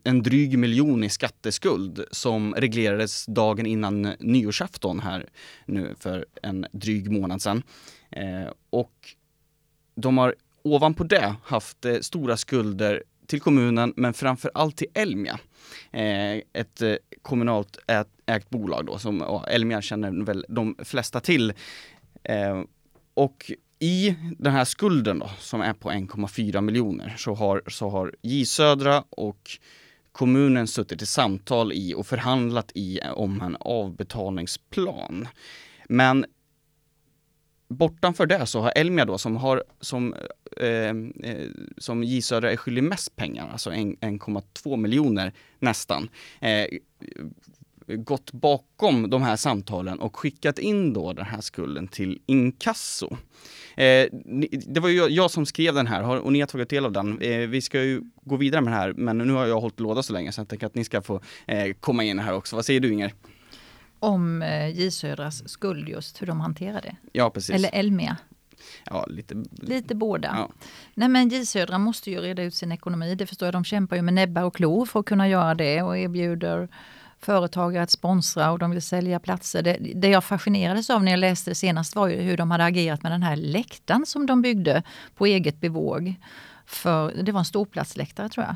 en 0.04 0.24
dryg 0.24 0.58
miljon 0.58 1.04
i 1.04 1.10
skatteskuld 1.10 2.06
som 2.12 2.56
reglerades 2.56 3.26
dagen 3.26 3.66
innan 3.66 4.02
nyårsafton 4.20 5.00
här 5.00 5.30
nu 5.66 5.96
för 6.00 6.26
en 6.42 6.66
dryg 6.72 7.12
månad 7.12 7.42
sedan. 7.42 7.64
Eh, 8.12 8.54
och 8.70 9.16
de 9.96 10.18
har 10.18 10.36
ovanpå 10.62 11.04
det 11.04 11.36
haft 11.44 11.86
eh, 11.86 12.00
stora 12.00 12.38
skulder 12.38 13.04
till 13.28 13.42
kommunen 13.42 13.94
men 13.96 14.14
framför 14.14 14.52
allt 14.54 14.78
till 14.78 14.88
Elmia. 14.94 15.40
Eh, 15.92 16.34
ett 16.54 16.82
eh, 16.82 16.96
kommunalt 17.22 17.78
ägt, 17.88 18.10
ägt 18.26 18.50
bolag 18.50 18.86
då 18.86 18.98
som 18.98 19.18
ja, 19.20 19.46
Elmia 19.48 19.82
känner 19.82 20.26
väl 20.26 20.46
de 20.50 20.76
flesta 20.84 21.20
till. 21.20 21.54
Eh, 22.24 22.62
och 23.14 23.52
i 23.80 24.16
den 24.38 24.54
här 24.54 24.66
skulden 24.66 25.20
då, 25.20 25.30
som 25.40 25.62
är 25.62 25.74
på 25.74 25.92
1,4 25.92 26.62
miljoner, 26.62 27.16
så 27.18 27.34
har, 27.34 27.62
så 27.68 27.90
har 27.90 28.16
J 28.22 28.46
Södra 28.46 29.04
och 29.10 29.50
kommunen 30.12 30.68
suttit 30.68 31.02
i 31.02 31.06
samtal 31.06 31.74
i 31.74 31.94
och 31.94 32.08
förhandlat 32.08 32.72
i 32.76 33.00
eh, 33.00 33.12
om 33.12 33.42
en 33.42 33.58
avbetalningsplan. 33.60 35.28
Men 35.90 36.26
bortanför 37.68 38.26
det 38.26 38.46
så 38.46 38.62
har 38.62 38.74
Elmia 38.76 39.06
då 39.06 39.18
som 39.18 39.36
har 39.36 39.64
som, 39.80 40.16
eh, 40.58 40.68
eh 40.68 41.48
som 41.78 42.04
J 42.04 42.22
Södra 42.22 42.52
är 42.52 42.58
skyldig 42.58 42.84
mest 42.84 43.16
pengar, 43.16 43.50
alltså 43.52 43.72
1,2 43.72 44.76
miljoner 44.76 45.34
nästan, 45.60 46.10
eh, 46.42 46.66
gått 47.88 48.32
bakom 48.32 49.10
de 49.10 49.22
här 49.22 49.36
samtalen 49.36 50.00
och 50.00 50.16
skickat 50.16 50.60
in 50.60 50.94
då 50.94 51.14
den 51.14 51.26
här 51.26 51.42
skulden 51.42 51.88
till 51.88 52.22
inkasso. 52.26 53.18
Eh, 53.76 54.08
det 54.52 54.80
var 54.80 54.90
ju 54.90 55.08
jag 55.08 55.32
som 55.32 55.46
skrev 55.46 55.74
den 55.74 55.88
här 55.88 56.20
och 56.20 56.34
ni 56.34 56.40
har 56.40 56.48
tagit 56.48 56.70
del 56.70 56.86
av 56.86 56.92
den. 56.92 57.22
Eh, 57.22 57.38
vi 57.38 57.62
ska 57.62 57.84
ju 57.84 58.02
gå 58.24 58.36
vidare 58.36 58.62
med 58.62 58.74
det 58.74 58.78
här 58.78 58.94
men 58.94 59.18
nu 59.18 59.34
har 59.34 59.48
jag 59.48 59.62
hållit 59.62 59.80
låda 59.80 60.04
så 60.04 60.14
länge 60.14 60.32
så 60.32 60.42
jag 60.42 60.48
tänker 60.48 60.68
att 60.68 60.76
ni 60.76 60.84
ska 60.84 61.02
få 61.02 61.22
eh, 61.48 61.74
komma 61.80 62.04
in 62.04 62.20
här 62.20 62.34
också. 62.34 62.56
Vad 62.56 62.66
säger 62.66 62.80
du 62.80 62.94
Inger? 62.94 63.14
Om 64.04 64.42
eh, 64.42 64.70
J 64.70 64.92
Södras 64.92 65.50
skuld 65.50 65.90
just, 65.90 66.22
hur 66.22 66.28
de 66.28 66.42
hanterar 66.42 66.82
det? 66.82 66.96
Ja 67.12 67.30
precis. 67.30 67.56
Eller 67.56 67.70
Elmia? 67.74 68.18
Ja, 68.86 69.06
lite, 69.06 69.36
lite 69.52 69.96
båda. 69.96 70.36
Ja. 70.38 70.50
Nej 70.94 71.10
men 71.10 71.30
J 71.30 71.46
Södra 71.46 71.78
måste 71.78 72.12
ju 72.12 72.20
reda 72.20 72.44
ut 72.44 72.56
sin 72.56 72.72
ekonomi, 72.72 73.16
det 73.16 73.28
förstår 73.28 73.46
jag. 73.46 73.54
De 73.54 73.64
kämpar 73.64 73.96
ju 73.96 74.02
med 74.02 74.14
näbbar 74.14 74.44
och 74.44 74.56
klor 74.56 74.86
för 74.86 75.00
att 75.00 75.06
kunna 75.06 75.28
göra 75.28 75.56
det 75.56 75.82
och 75.82 75.98
erbjuder 75.98 76.70
företagare 77.20 77.84
att 77.84 77.92
sponsra 77.92 78.52
och 78.52 78.60
de 78.60 78.72
vill 78.72 78.82
sälja 78.82 79.20
platser. 79.20 79.62
Det, 79.62 79.78
det 79.96 80.08
jag 80.08 80.24
fascinerades 80.24 80.90
av 80.90 81.04
när 81.04 81.12
jag 81.12 81.20
läste 81.20 81.52
det 81.52 81.56
senast 81.56 81.96
var 81.96 82.08
ju 82.08 82.22
hur 82.22 82.38
de 82.38 82.52
hade 82.52 82.66
agerat 82.66 83.04
med 83.04 83.12
den 83.12 83.24
här 83.24 83.36
läktaren 83.36 84.06
som 84.06 84.26
de 84.26 84.42
byggde 84.42 84.84
på 85.16 85.26
eget 85.26 85.60
bevåg. 85.60 86.16
För, 86.66 87.24
det 87.24 87.32
var 87.32 87.40
en 87.40 87.46
ståplatsläktare 87.46 88.30
tror 88.30 88.46
jag. 88.46 88.56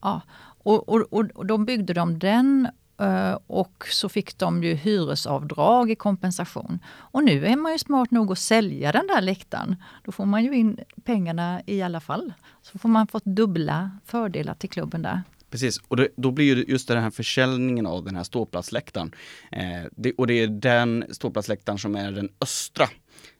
Ja. 0.00 0.20
Och, 0.64 0.88
och, 0.88 1.12
och, 1.12 1.46
de 1.46 1.64
byggde 1.64 1.92
de 1.92 2.18
den 2.18 2.68
Eh, 3.00 3.38
och 3.46 3.86
så 3.90 4.08
fick 4.08 4.38
de 4.38 4.62
ju 4.64 4.74
hyresavdrag 4.74 5.90
i 5.90 5.94
kompensation. 5.94 6.78
Och 6.86 7.24
nu 7.24 7.46
är 7.46 7.56
man 7.56 7.72
ju 7.72 7.78
smart 7.78 8.10
nog 8.10 8.32
att 8.32 8.38
sälja 8.38 8.92
den 8.92 9.06
där 9.06 9.20
läktaren. 9.20 9.76
Då 10.04 10.12
får 10.12 10.26
man 10.26 10.44
ju 10.44 10.54
in 10.54 10.78
pengarna 11.04 11.62
i 11.66 11.82
alla 11.82 12.00
fall. 12.00 12.32
Så 12.62 12.78
får 12.78 12.88
man 12.88 13.06
fått 13.06 13.24
dubbla 13.24 13.90
fördelar 14.04 14.54
till 14.54 14.70
klubben 14.70 15.02
där. 15.02 15.22
Precis, 15.50 15.80
och 15.88 15.96
det, 15.96 16.08
då 16.16 16.30
blir 16.30 16.56
ju 16.56 16.64
just 16.68 16.88
den 16.88 17.02
här 17.02 17.10
försäljningen 17.10 17.86
av 17.86 18.04
den 18.04 18.16
här 18.16 18.24
ståplatsläktaren. 18.24 19.12
Eh, 19.52 19.90
det, 19.96 20.12
och 20.12 20.26
det 20.26 20.34
är 20.34 20.46
den 20.46 21.04
ståplatsläktaren 21.10 21.78
som 21.78 21.96
är 21.96 22.12
den 22.12 22.28
östra 22.40 22.88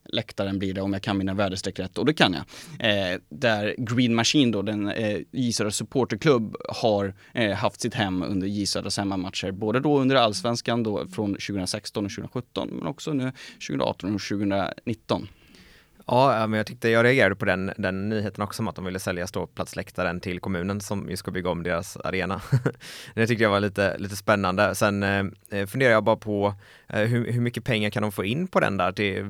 läktaren 0.05 0.59
blir 0.59 0.75
det 0.75 0.81
om 0.81 0.93
jag 0.93 1.03
kan 1.03 1.19
mina 1.19 1.35
väderstreck 1.35 1.79
rätt 1.79 1.99
och 1.99 2.07
det 2.07 2.15
kan 2.15 2.33
jag. 2.33 2.45
Eh, 3.13 3.19
där 3.29 3.75
Green 3.79 4.15
Machine 4.15 4.51
då, 4.51 4.63
den 4.63 4.89
eh, 4.89 5.19
J 5.31 5.53
Södra 5.53 5.71
supporterklubb 5.71 6.57
har 6.69 7.15
eh, 7.33 7.53
haft 7.53 7.81
sitt 7.81 7.95
hem 7.95 8.23
under 8.23 8.47
J 8.47 8.67
Södras 8.67 8.99
hemmamatcher. 8.99 9.51
Både 9.51 9.81
då 9.81 9.99
under 9.99 10.17
allsvenskan 10.17 10.83
då 10.83 11.07
från 11.09 11.33
2016 11.33 12.05
och 12.05 12.11
2017 12.11 12.69
men 12.73 12.87
också 12.87 13.13
nu 13.13 13.33
2018 13.69 14.15
och 14.15 14.21
2019. 14.21 15.29
Ja, 16.07 16.47
men 16.47 16.57
jag 16.57 16.67
tyckte 16.67 16.89
jag 16.89 17.05
reagerade 17.05 17.35
på 17.35 17.45
den, 17.45 17.73
den 17.77 18.09
nyheten 18.09 18.45
också 18.45 18.63
om 18.63 18.69
att 18.69 18.77
de 18.77 18.85
ville 18.85 18.99
sälja 18.99 19.27
ståplatsläktaren 19.27 20.21
till 20.21 20.41
kommunen 20.41 20.81
som 20.81 21.11
ju 21.11 21.17
ska 21.17 21.31
bygga 21.31 21.51
om 21.51 21.63
deras 21.63 21.97
arena. 21.97 22.41
det 23.15 23.27
tyckte 23.27 23.43
jag 23.43 23.51
var 23.51 23.61
lite, 23.61 23.99
lite 23.99 24.17
spännande. 24.17 24.75
Sen 24.75 25.03
eh, 25.03 25.25
eh, 25.51 25.67
funderar 25.67 25.93
jag 25.93 26.05
bara 26.05 26.17
på 26.17 26.55
eh, 26.89 27.01
hur, 27.01 27.33
hur 27.33 27.41
mycket 27.41 27.65
pengar 27.65 27.91
kan 27.91 28.03
de 28.03 28.13
få 28.13 28.25
in 28.25 28.47
på 28.47 28.61
den 28.61 28.77
där? 28.77 28.93
Det, 28.93 29.23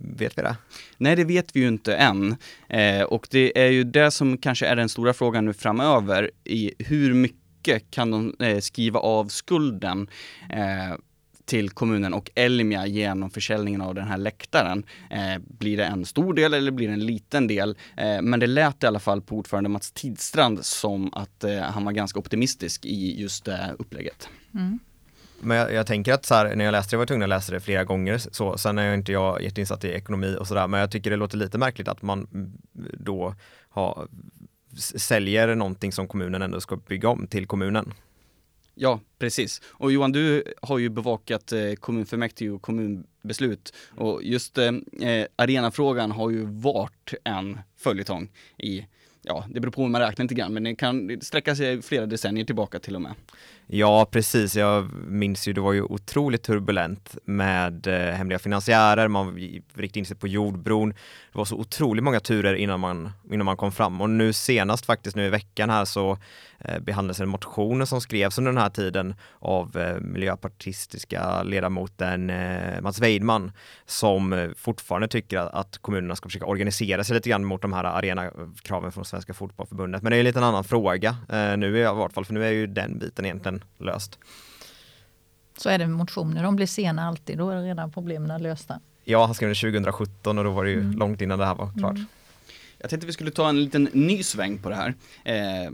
vet 0.00 0.38
vi 0.38 0.42
det? 0.42 0.56
Nej, 0.96 1.16
det 1.16 1.24
vet 1.24 1.56
vi 1.56 1.60
ju 1.60 1.68
inte 1.68 1.96
än. 1.96 2.36
Eh, 2.68 3.02
och 3.02 3.28
det 3.30 3.60
är 3.60 3.70
ju 3.70 3.84
det 3.84 4.10
som 4.10 4.38
kanske 4.38 4.66
är 4.66 4.76
den 4.76 4.88
stora 4.88 5.12
frågan 5.12 5.44
nu 5.44 5.52
framöver 5.52 6.30
i 6.44 6.72
hur 6.78 7.14
mycket 7.14 7.90
kan 7.90 8.10
de 8.10 8.36
eh, 8.40 8.58
skriva 8.58 9.00
av 9.00 9.28
skulden 9.28 10.10
eh, 10.50 10.98
till 11.46 11.70
kommunen 11.70 12.14
och 12.14 12.30
Elmia 12.34 12.86
genom 12.86 13.30
försäljningen 13.30 13.80
av 13.80 13.94
den 13.94 14.06
här 14.06 14.18
läktaren. 14.18 14.84
Eh, 15.10 15.42
blir 15.58 15.76
det 15.76 15.84
en 15.84 16.04
stor 16.04 16.34
del 16.34 16.54
eller 16.54 16.70
blir 16.70 16.88
det 16.88 16.94
en 16.94 17.06
liten 17.06 17.46
del? 17.46 17.76
Eh, 17.96 18.22
men 18.22 18.40
det 18.40 18.46
lät 18.46 18.82
i 18.82 18.86
alla 18.86 19.00
fall 19.00 19.22
på 19.22 19.36
ordförande 19.36 19.68
Mats 19.68 19.92
Tidstrand 19.92 20.64
som 20.64 21.14
att 21.14 21.44
eh, 21.44 21.58
han 21.58 21.84
var 21.84 21.92
ganska 21.92 22.18
optimistisk 22.18 22.84
i 22.84 23.20
just 23.20 23.44
det 23.44 23.74
upplägget. 23.78 24.28
Mm. 24.54 24.78
Men 25.40 25.56
jag, 25.56 25.72
jag, 25.72 25.86
tänker 25.86 26.12
att 26.12 26.24
så 26.24 26.34
här, 26.34 26.56
när 26.56 26.64
jag 26.64 26.72
läste 26.72 26.92
det 26.92 26.96
var 26.96 27.02
jag 27.02 27.08
tvungen 27.08 27.22
att 27.22 27.28
läsa 27.28 27.52
det 27.52 27.60
flera 27.60 27.84
gånger. 27.84 28.18
Så, 28.18 28.58
sen 28.58 28.78
är 28.78 28.84
jag 28.84 28.94
inte 28.94 29.12
jag 29.12 29.42
jätteinsatt 29.42 29.84
i 29.84 29.88
ekonomi 29.88 30.36
och 30.40 30.46
sådär, 30.46 30.66
men 30.68 30.80
jag 30.80 30.90
tycker 30.90 31.10
det 31.10 31.16
låter 31.16 31.38
lite 31.38 31.58
märkligt 31.58 31.88
att 31.88 32.02
man 32.02 32.26
då 32.92 33.34
har, 33.68 34.08
säljer 34.96 35.54
någonting 35.54 35.92
som 35.92 36.08
kommunen 36.08 36.42
ändå 36.42 36.60
ska 36.60 36.76
bygga 36.76 37.08
om 37.08 37.26
till 37.26 37.46
kommunen. 37.46 37.92
Ja, 38.78 39.00
precis. 39.18 39.62
Och 39.66 39.92
Johan, 39.92 40.12
du 40.12 40.44
har 40.62 40.78
ju 40.78 40.88
bevakat 40.88 41.52
eh, 41.52 41.72
kommunfullmäktige 41.72 42.50
och 42.50 42.62
kommunbeslut 42.62 43.74
och 43.96 44.22
just 44.22 44.58
eh, 44.58 44.72
eh, 45.00 45.26
arenafrågan 45.36 46.10
har 46.10 46.30
ju 46.30 46.44
varit 46.44 47.14
en 47.24 47.58
följetong 47.76 48.30
i 48.58 48.86
ja, 49.22 49.44
det 49.50 49.60
beror 49.60 49.72
på 49.72 49.82
hur 49.82 49.88
man 49.88 50.00
räknar 50.00 50.24
lite 50.24 50.34
grann, 50.34 50.52
men 50.52 50.64
det 50.64 50.74
kan 50.74 51.20
sträcka 51.20 51.56
sig 51.56 51.82
flera 51.82 52.06
decennier 52.06 52.44
tillbaka 52.44 52.78
till 52.78 52.94
och 52.94 53.02
med. 53.02 53.14
Ja, 53.68 54.06
precis. 54.10 54.56
Jag 54.56 54.92
minns 55.06 55.48
ju, 55.48 55.52
det 55.52 55.60
var 55.60 55.72
ju 55.72 55.82
otroligt 55.82 56.42
turbulent 56.42 57.16
med 57.24 57.86
eh, 57.86 58.14
hemliga 58.14 58.38
finansiärer, 58.38 59.08
man 59.08 59.36
riktade 59.74 59.98
in 59.98 60.06
sig 60.06 60.16
på 60.16 60.28
jordbron. 60.28 60.90
Det 61.32 61.38
var 61.38 61.44
så 61.44 61.56
otroligt 61.56 62.04
många 62.04 62.20
turer 62.20 62.54
innan 62.54 62.80
man, 62.80 63.10
innan 63.30 63.44
man 63.44 63.56
kom 63.56 63.72
fram 63.72 64.00
och 64.00 64.10
nu 64.10 64.32
senast 64.32 64.86
faktiskt 64.86 65.16
nu 65.16 65.26
i 65.26 65.30
veckan 65.30 65.70
här 65.70 65.84
så 65.84 66.18
eh, 66.58 66.78
behandlades 66.78 67.20
en 67.20 67.28
motion 67.28 67.86
som 67.86 68.00
skrevs 68.00 68.38
under 68.38 68.52
den 68.52 68.62
här 68.62 68.70
tiden 68.70 69.14
av 69.38 69.76
eh, 69.76 70.00
miljöpartistiska 70.00 71.42
ledamoten 71.42 72.30
eh, 72.30 72.80
Mats 72.80 73.00
Weidman 73.00 73.52
som 73.86 74.32
eh, 74.32 74.50
fortfarande 74.56 75.08
tycker 75.08 75.38
att, 75.38 75.54
att, 75.54 75.78
kommunerna 75.78 76.16
ska 76.16 76.28
försöka 76.28 76.46
organisera 76.46 77.04
sig 77.04 77.14
lite 77.14 77.28
grann 77.28 77.44
mot 77.44 77.62
de 77.62 77.72
här 77.72 77.84
arenakraven 77.84 78.92
från 78.92 79.04
Svenska 79.04 79.34
Fotbollförbundet. 79.34 80.02
Men 80.02 80.10
det 80.10 80.16
är 80.16 80.20
en 80.20 80.24
liten 80.24 80.44
annan 80.44 80.64
fråga 80.64 81.16
eh, 81.28 81.56
nu 81.56 81.78
i 81.78 81.84
alla 81.84 82.10
fall, 82.10 82.24
för 82.24 82.34
nu 82.34 82.46
är 82.46 82.50
ju 82.50 82.66
den 82.66 82.98
biten 82.98 83.24
egentligen 83.24 83.55
problemen 83.60 83.94
löst. 83.94 84.18
Så 85.56 85.68
är 85.68 85.78
det 85.78 85.86
med 85.86 85.96
motioner, 85.96 86.42
de 86.42 86.56
blir 86.56 86.66
sena 86.66 87.08
alltid, 87.08 87.38
då 87.38 87.50
är 87.50 87.62
redan 87.62 87.90
problemen 87.90 88.42
lösta. 88.42 88.80
Ja, 89.04 89.24
han 89.24 89.34
skrev 89.34 89.48
det 89.48 89.54
2017 89.54 90.38
och 90.38 90.44
då 90.44 90.50
var 90.50 90.64
det 90.64 90.70
ju 90.70 90.80
mm. 90.80 90.98
långt 90.98 91.20
innan 91.20 91.38
det 91.38 91.46
här 91.46 91.54
var 91.54 91.72
klart. 91.78 91.96
Mm. 91.96 92.06
Jag 92.78 92.90
tänkte 92.90 93.06
vi 93.06 93.12
skulle 93.12 93.30
ta 93.30 93.48
en 93.48 93.64
liten 93.64 93.88
ny 93.92 94.22
sväng 94.22 94.58
på 94.58 94.68
det 94.68 94.76
här. 94.76 94.94
Eh, 95.24 95.72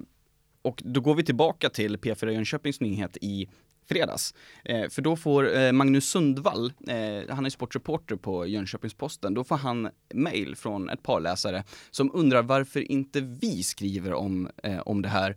och 0.62 0.82
då 0.84 1.00
går 1.00 1.14
vi 1.14 1.24
tillbaka 1.24 1.70
till 1.70 1.96
P4 1.96 2.30
Jönköpings 2.30 2.80
nyhet 2.80 3.16
i 3.20 3.48
fredags. 3.88 4.34
Eh, 4.64 4.88
för 4.88 5.02
då 5.02 5.16
får 5.16 5.56
eh, 5.58 5.72
Magnus 5.72 6.10
Sundvall, 6.10 6.72
eh, 6.88 7.34
han 7.34 7.46
är 7.46 7.50
sportreporter 7.50 8.16
på 8.16 8.46
Jönköpings-Posten, 8.46 9.34
då 9.34 9.44
får 9.44 9.56
han 9.56 9.88
mail 10.14 10.56
från 10.56 10.90
ett 10.90 11.02
par 11.02 11.20
läsare 11.20 11.64
som 11.90 12.10
undrar 12.14 12.42
varför 12.42 12.92
inte 12.92 13.20
vi 13.20 13.62
skriver 13.62 14.12
om, 14.12 14.48
eh, 14.62 14.78
om 14.78 15.02
det 15.02 15.08
här. 15.08 15.36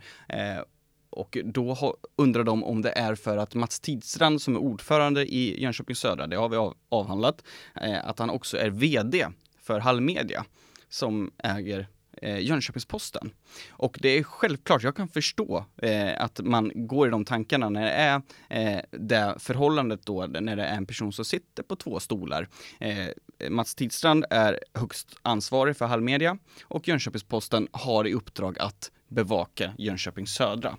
Och 1.16 1.38
då 1.44 1.98
undrar 2.16 2.44
de 2.44 2.64
om 2.64 2.82
det 2.82 2.92
är 2.92 3.16
för 3.16 3.38
att 3.38 3.56
Mats 3.56 3.80
Tidstrand 3.80 4.42
som 4.42 4.56
är 4.56 4.60
ordförande 4.60 5.26
i 5.26 5.62
Jönköping 5.62 5.96
Södra, 5.96 6.28
det 6.28 6.36
har 6.36 6.50
vi 6.50 6.74
avhandlat, 6.90 7.44
eh, 7.76 8.08
att 8.08 8.20
han 8.20 8.30
också 8.30 8.58
är 8.58 8.70
VD 8.70 9.28
för 9.62 9.80
Hallmedia 9.80 10.46
som 10.90 11.32
äger 11.44 11.88
eh, 12.22 12.40
Jönköpings-Posten. 12.40 13.32
Och 13.70 14.00
det 14.02 14.10
är 14.10 14.24
självklart, 14.24 14.84
jag 14.84 14.96
kan 14.96 15.08
förstå 15.08 15.66
eh, 15.78 16.24
att 16.24 16.40
man 16.44 16.72
går 16.76 17.08
i 17.08 17.12
de 17.12 17.26
tankarna 17.26 17.70
när 17.70 17.82
det 17.82 17.92
är 17.92 18.22
eh, 18.50 18.82
det 18.92 19.36
förhållandet 19.40 20.06
då, 20.06 20.26
när 20.26 20.56
det 20.56 20.64
är 20.64 20.78
en 20.78 20.86
person 20.86 21.14
som 21.14 21.26
sitter 21.26 21.64
på 21.64 21.76
två 21.76 22.00
stolar. 22.00 22.50
Eh, 22.80 23.08
Mats 23.50 23.76
Tidstrand 23.76 24.26
är 24.30 24.60
högst 24.74 25.16
ansvarig 25.22 25.78
för 25.78 25.86
Hallmedia 25.86 26.38
och 26.64 26.88
Jönköpings-Posten 26.88 27.68
har 27.72 28.08
i 28.08 28.14
uppdrag 28.14 28.60
att 28.60 28.92
bevaka 29.08 29.74
Jönköping 29.78 30.28
Södra. 30.28 30.78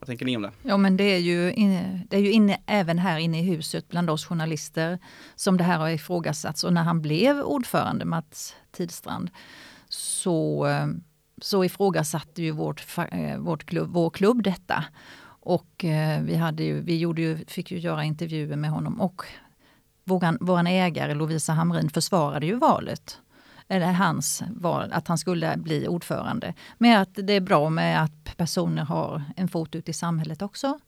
Vad 0.00 0.06
tänker 0.06 0.26
ni 0.26 0.36
om 0.36 0.42
det? 0.42 0.50
Ja 0.62 0.76
men 0.76 0.96
det 0.96 1.04
är 1.04 1.18
ju, 1.18 1.52
inne, 1.52 2.00
det 2.08 2.16
är 2.16 2.20
ju 2.20 2.32
inne, 2.32 2.60
även 2.66 2.98
här 2.98 3.18
inne 3.18 3.40
i 3.40 3.42
huset 3.42 3.88
bland 3.88 4.10
oss 4.10 4.26
journalister 4.26 4.98
som 5.36 5.56
det 5.56 5.64
här 5.64 5.78
har 5.78 5.88
ifrågasatts. 5.88 6.64
Och 6.64 6.72
när 6.72 6.82
han 6.82 7.02
blev 7.02 7.40
ordförande, 7.40 8.04
Mats 8.04 8.54
Tidstrand, 8.70 9.30
så, 9.88 10.66
eh, 10.66 10.86
så 11.42 11.64
ifrågasatte 11.64 12.42
ju 12.42 12.50
vårt, 12.50 12.98
eh, 13.12 13.38
vårt 13.38 13.64
klubb, 13.64 13.90
vår 13.92 14.10
klubb 14.10 14.42
detta. 14.42 14.84
Och 15.42 15.84
eh, 15.84 16.22
vi, 16.22 16.34
hade 16.34 16.62
ju, 16.62 16.80
vi 16.80 16.98
gjorde 16.98 17.22
ju, 17.22 17.44
fick 17.46 17.70
ju 17.70 17.78
göra 17.78 18.04
intervjuer 18.04 18.56
med 18.56 18.70
honom 18.70 19.00
och 19.00 19.24
vår 20.40 20.66
ägare 20.68 21.14
Lovisa 21.14 21.52
Hamrin 21.52 21.90
försvarade 21.90 22.46
ju 22.46 22.54
valet 22.54 23.18
eller 23.70 23.92
hans 23.92 24.42
val, 24.56 24.92
att 24.92 25.08
han 25.08 25.18
skulle 25.18 25.56
bli 25.56 25.88
ordförande. 25.88 26.54
Men 26.78 27.00
att 27.00 27.10
det 27.14 27.32
är 27.32 27.40
bra 27.40 27.70
med 27.70 28.02
att 28.02 28.36
personer 28.36 28.84
har 28.84 29.22
en 29.36 29.48
fot 29.48 29.74
ut 29.74 29.88
i 29.88 29.92
samhället 29.92 30.42
också. 30.42 30.78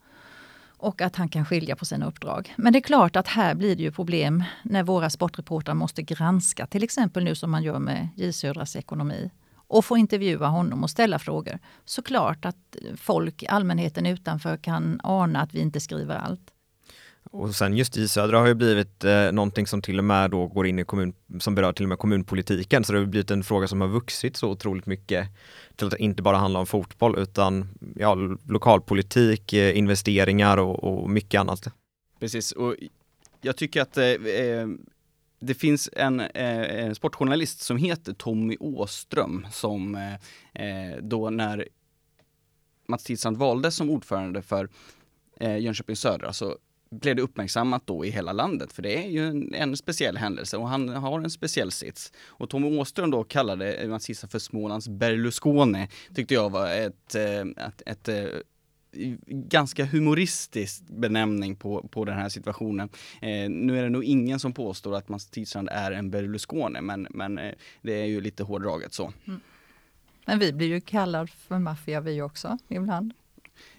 Och 0.76 1.00
att 1.00 1.16
han 1.16 1.28
kan 1.28 1.44
skilja 1.44 1.76
på 1.76 1.84
sina 1.84 2.06
uppdrag. 2.06 2.54
Men 2.56 2.72
det 2.72 2.78
är 2.78 2.80
klart 2.80 3.16
att 3.16 3.28
här 3.28 3.54
blir 3.54 3.76
det 3.76 3.82
ju 3.82 3.92
problem 3.92 4.44
när 4.62 4.82
våra 4.82 5.10
sportreportrar 5.10 5.74
måste 5.74 6.02
granska, 6.02 6.66
till 6.66 6.82
exempel 6.82 7.24
nu 7.24 7.34
som 7.34 7.50
man 7.50 7.62
gör 7.62 7.78
med 7.78 8.08
J 8.16 8.32
Södras 8.32 8.76
ekonomi 8.76 9.30
och 9.54 9.84
få 9.84 9.96
intervjua 9.96 10.46
honom 10.46 10.82
och 10.82 10.90
ställa 10.90 11.18
frågor. 11.18 11.58
Såklart 11.84 12.44
att 12.44 12.76
folk, 12.96 13.44
allmänheten 13.48 14.06
utanför 14.06 14.56
kan 14.56 15.00
ana 15.02 15.40
att 15.40 15.54
vi 15.54 15.60
inte 15.60 15.80
skriver 15.80 16.16
allt. 16.16 16.50
Och 17.32 17.54
sen 17.54 17.76
just 17.76 17.96
i 17.96 18.08
Södra 18.08 18.38
har 18.38 18.46
ju 18.46 18.54
blivit 18.54 19.04
eh, 19.04 19.32
någonting 19.32 19.66
som 19.66 19.82
till 19.82 19.98
och 19.98 20.04
med 20.04 20.30
då 20.30 20.46
går 20.46 20.66
in 20.66 20.78
i 20.78 20.84
kommun, 20.84 21.12
som 21.40 21.54
berör 21.54 21.72
till 21.72 21.84
och 21.84 21.88
med 21.88 21.98
kommunpolitiken. 21.98 22.84
Så 22.84 22.92
det 22.92 22.98
har 22.98 23.06
blivit 23.06 23.30
en 23.30 23.44
fråga 23.44 23.68
som 23.68 23.80
har 23.80 23.88
vuxit 23.88 24.36
så 24.36 24.50
otroligt 24.50 24.86
mycket 24.86 25.28
till 25.76 25.86
att 25.86 25.94
inte 25.94 26.22
bara 26.22 26.36
handla 26.36 26.58
om 26.58 26.66
fotboll 26.66 27.18
utan 27.18 27.68
ja, 27.96 28.16
lokalpolitik, 28.48 29.52
eh, 29.52 29.78
investeringar 29.78 30.58
och, 30.58 30.84
och, 30.84 31.10
mycket 31.10 31.40
annat. 31.40 31.68
Precis, 32.20 32.52
och 32.52 32.76
jag 33.40 33.56
tycker 33.56 33.82
att 33.82 33.96
eh, 33.96 34.06
eh, 34.06 34.68
det 35.40 35.54
finns 35.54 35.90
en 35.92 36.20
eh, 36.20 36.92
sportjournalist 36.92 37.60
som 37.60 37.76
heter 37.76 38.12
Tommy 38.12 38.56
Åström 38.60 39.46
som 39.50 39.94
eh, 39.94 40.14
eh, 40.66 40.96
då 41.02 41.30
när 41.30 41.68
Mats 42.88 43.04
Tidstrand 43.04 43.36
valdes 43.36 43.76
som 43.76 43.90
ordförande 43.90 44.42
för 44.42 44.68
eh, 45.40 45.58
Jönköping 45.58 45.96
Södra 45.96 46.32
så 46.32 46.56
blev 46.92 47.16
det 47.16 47.22
uppmärksammat 47.22 47.86
då 47.86 48.04
i 48.04 48.10
hela 48.10 48.32
landet, 48.32 48.72
för 48.72 48.82
det 48.82 49.04
är 49.04 49.08
ju 49.08 49.26
en, 49.28 49.54
en 49.54 49.76
speciell 49.76 50.16
händelse 50.16 50.56
och 50.56 50.68
han 50.68 50.88
har 50.88 51.20
en 51.20 51.30
speciell 51.30 51.70
sits. 51.70 52.12
Och 52.26 52.50
Tommy 52.50 52.78
Åström 52.78 53.10
då 53.10 53.24
kallade 53.24 53.86
Mats 53.88 54.10
Issa 54.10 54.28
för 54.28 54.38
Smålands 54.38 54.88
Berlusconi, 54.88 55.88
tyckte 56.14 56.34
jag 56.34 56.50
var 56.50 56.70
ett, 56.70 57.14
eh, 57.14 57.40
ett, 57.40 57.82
ett, 57.86 58.08
ett 58.08 58.08
eh, 58.08 58.40
ganska 59.26 59.84
humoristisk 59.84 60.82
benämning 60.82 61.56
på, 61.56 61.88
på 61.88 62.04
den 62.04 62.18
här 62.18 62.28
situationen. 62.28 62.88
Eh, 63.20 63.50
nu 63.50 63.78
är 63.78 63.82
det 63.82 63.90
nog 63.90 64.04
ingen 64.04 64.38
som 64.38 64.52
påstår 64.52 64.96
att 64.96 65.08
Mats 65.08 65.26
Tidstrand 65.26 65.68
är 65.72 65.92
en 65.92 66.10
Berlusconi, 66.10 66.80
men, 66.80 67.06
men 67.10 67.38
eh, 67.38 67.52
det 67.82 67.92
är 67.92 68.06
ju 68.06 68.20
lite 68.20 68.42
hårdraget 68.42 68.94
så. 68.94 69.12
Mm. 69.24 69.40
Men 70.26 70.38
vi 70.38 70.52
blir 70.52 70.66
ju 70.66 70.80
kallade 70.80 71.26
för 71.26 71.58
maffia 71.58 72.00
vi 72.00 72.22
också 72.22 72.58
ibland. 72.68 73.14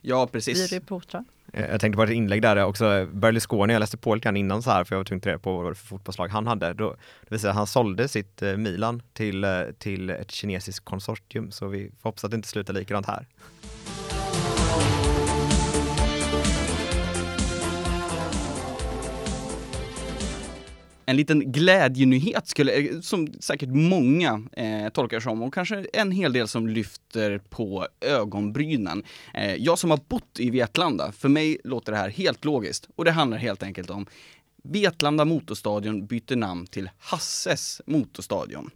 Ja, 0.02 0.28
precis. 0.28 0.72
Vi 0.72 0.78
reportrar. 0.78 1.26
Eh, 1.54 1.72
jag 1.72 1.82
tänkte 1.82 1.98
på 1.98 2.04
ett 2.04 2.10
inlägg 2.10 2.42
där 2.42 2.64
också, 2.64 2.86
eh, 2.86 3.08
Berlusconi, 3.08 3.74
jag 3.74 3.80
läste 3.80 3.98
på 3.98 4.16
lite 4.16 4.26
grann 4.26 4.38
innan 4.38 4.64
så 4.64 4.72
här 4.72 4.84
för 4.84 4.96
jag 4.96 5.00
var 5.00 5.06
tvungen 5.06 5.20
att 5.20 5.26
reda 5.26 5.40
på 5.40 5.58
vad 5.58 5.72
det 5.72 5.76
för 5.76 5.86
fotbollslag 5.86 6.28
han 6.28 6.48
hade. 6.48 6.74
Då, 6.74 6.90
det 6.90 7.30
vill 7.30 7.40
säga 7.40 7.54
han 7.54 7.68
sålde 7.68 8.08
sitt 8.08 8.42
eh, 8.42 8.58
Milan 8.58 9.02
till, 9.14 9.46
till 9.78 10.10
ett 10.10 10.32
kinesiskt 10.32 10.86
konsortium 10.86 11.52
så 11.52 11.68
vi 11.68 11.92
får 12.02 12.10
hoppas 12.10 12.24
att 12.24 12.32
det 12.32 12.36
inte 12.36 12.48
slutar 12.48 12.74
likadant 12.74 13.08
här. 13.08 13.28
En 21.06 21.16
liten 21.16 21.52
glädjenyhet 21.52 22.48
skulle, 22.48 22.74
eh, 22.74 23.00
som 23.00 23.28
säkert 23.40 23.70
många 23.70 24.44
eh, 24.52 24.90
tolkar 24.90 25.20
som 25.20 25.42
och 25.42 25.54
kanske 25.54 25.86
en 25.94 26.12
hel 26.12 26.34
del 26.34 26.48
som 26.48 26.68
lyfter 26.68 27.38
på 27.38 27.88
ögonbrynen. 28.02 29.04
Eh, 29.34 29.56
jag 29.56 29.80
som 29.80 29.92
har 29.92 30.00
bott 30.08 30.40
i 30.40 30.50
Vetlanda, 30.50 31.12
för 31.12 31.30
mig 31.30 31.58
låter 31.64 31.92
det 31.92 31.98
här 31.98 32.10
helt 32.10 32.46
logiskt 32.46 32.90
och 32.96 33.06
det 33.06 33.12
handlar 33.12 33.38
helt 33.38 33.64
enkelt 33.64 33.90
om 33.90 34.06
Vetlanda 34.64 35.26
motorstadion 35.26 36.06
byter 36.06 36.36
namn 36.36 36.68
till 36.68 36.90
Hasses 37.00 37.82
motorstadion 37.86 38.70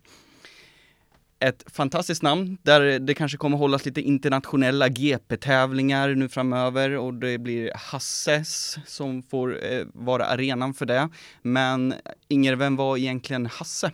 ett 1.40 1.64
fantastiskt 1.68 2.22
namn 2.22 2.58
där 2.64 3.00
det 3.00 3.14
kanske 3.14 3.38
kommer 3.38 3.58
hållas 3.58 3.86
lite 3.86 4.02
internationella 4.02 4.90
GP-tävlingar 4.90 6.16
nu 6.16 6.30
framöver 6.30 6.98
och 6.98 7.14
det 7.14 7.38
blir 7.38 7.72
Hasses 7.76 8.78
som 8.86 9.24
får 9.24 9.66
eh, 9.66 9.86
vara 9.94 10.26
arenan 10.26 10.74
för 10.74 10.86
det. 10.86 11.10
Men 11.42 11.94
Inger, 12.28 12.56
vem 12.56 12.76
var 12.76 12.98
egentligen 12.98 13.46
Hasse? 13.46 13.92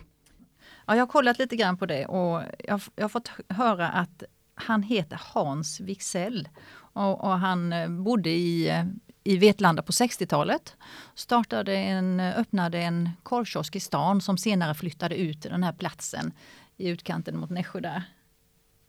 Ja, 0.85 0.95
jag 0.95 1.01
har 1.01 1.07
kollat 1.07 1.39
lite 1.39 1.55
grann 1.55 1.77
på 1.77 1.85
det 1.85 2.05
och 2.05 2.41
jag, 2.59 2.81
jag 2.95 3.03
har 3.03 3.09
fått 3.09 3.31
höra 3.49 3.89
att 3.89 4.23
han 4.55 4.83
heter 4.83 5.21
Hans 5.33 5.79
Wixell 5.79 6.49
och, 6.93 7.23
och 7.23 7.39
han 7.39 7.73
eh, 7.73 7.89
bodde 7.89 8.29
i, 8.29 8.69
eh, 8.69 8.85
i 9.23 9.37
Vetlanda 9.37 9.83
på 9.83 9.91
60-talet. 9.91 10.75
Startade 11.15 11.75
en, 11.75 12.19
öppnade 12.19 12.79
en 12.79 13.09
korvkiosk 13.23 13.75
i 13.75 13.79
stan 13.79 14.21
som 14.21 14.37
senare 14.37 14.73
flyttade 14.73 15.15
ut 15.15 15.41
till 15.41 15.51
den 15.51 15.63
här 15.63 15.73
platsen 15.73 16.31
i 16.77 16.89
utkanten 16.89 17.37
mot 17.37 17.49
Nässjö 17.49 17.79
där. 17.79 18.03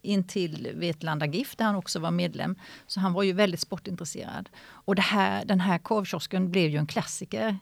In 0.02 0.24
till 0.24 0.72
Vetlanda 0.74 1.26
GIF 1.26 1.56
där 1.56 1.64
han 1.64 1.76
också 1.76 1.98
var 1.98 2.10
medlem. 2.10 2.56
Så 2.86 3.00
han 3.00 3.12
var 3.12 3.22
ju 3.22 3.32
väldigt 3.32 3.60
sportintresserad. 3.60 4.48
Och 4.64 4.94
det 4.94 5.02
här, 5.02 5.44
den 5.44 5.60
här 5.60 5.78
korvkiosken 5.78 6.50
blev 6.50 6.70
ju 6.70 6.78
en 6.78 6.86
klassiker. 6.86 7.58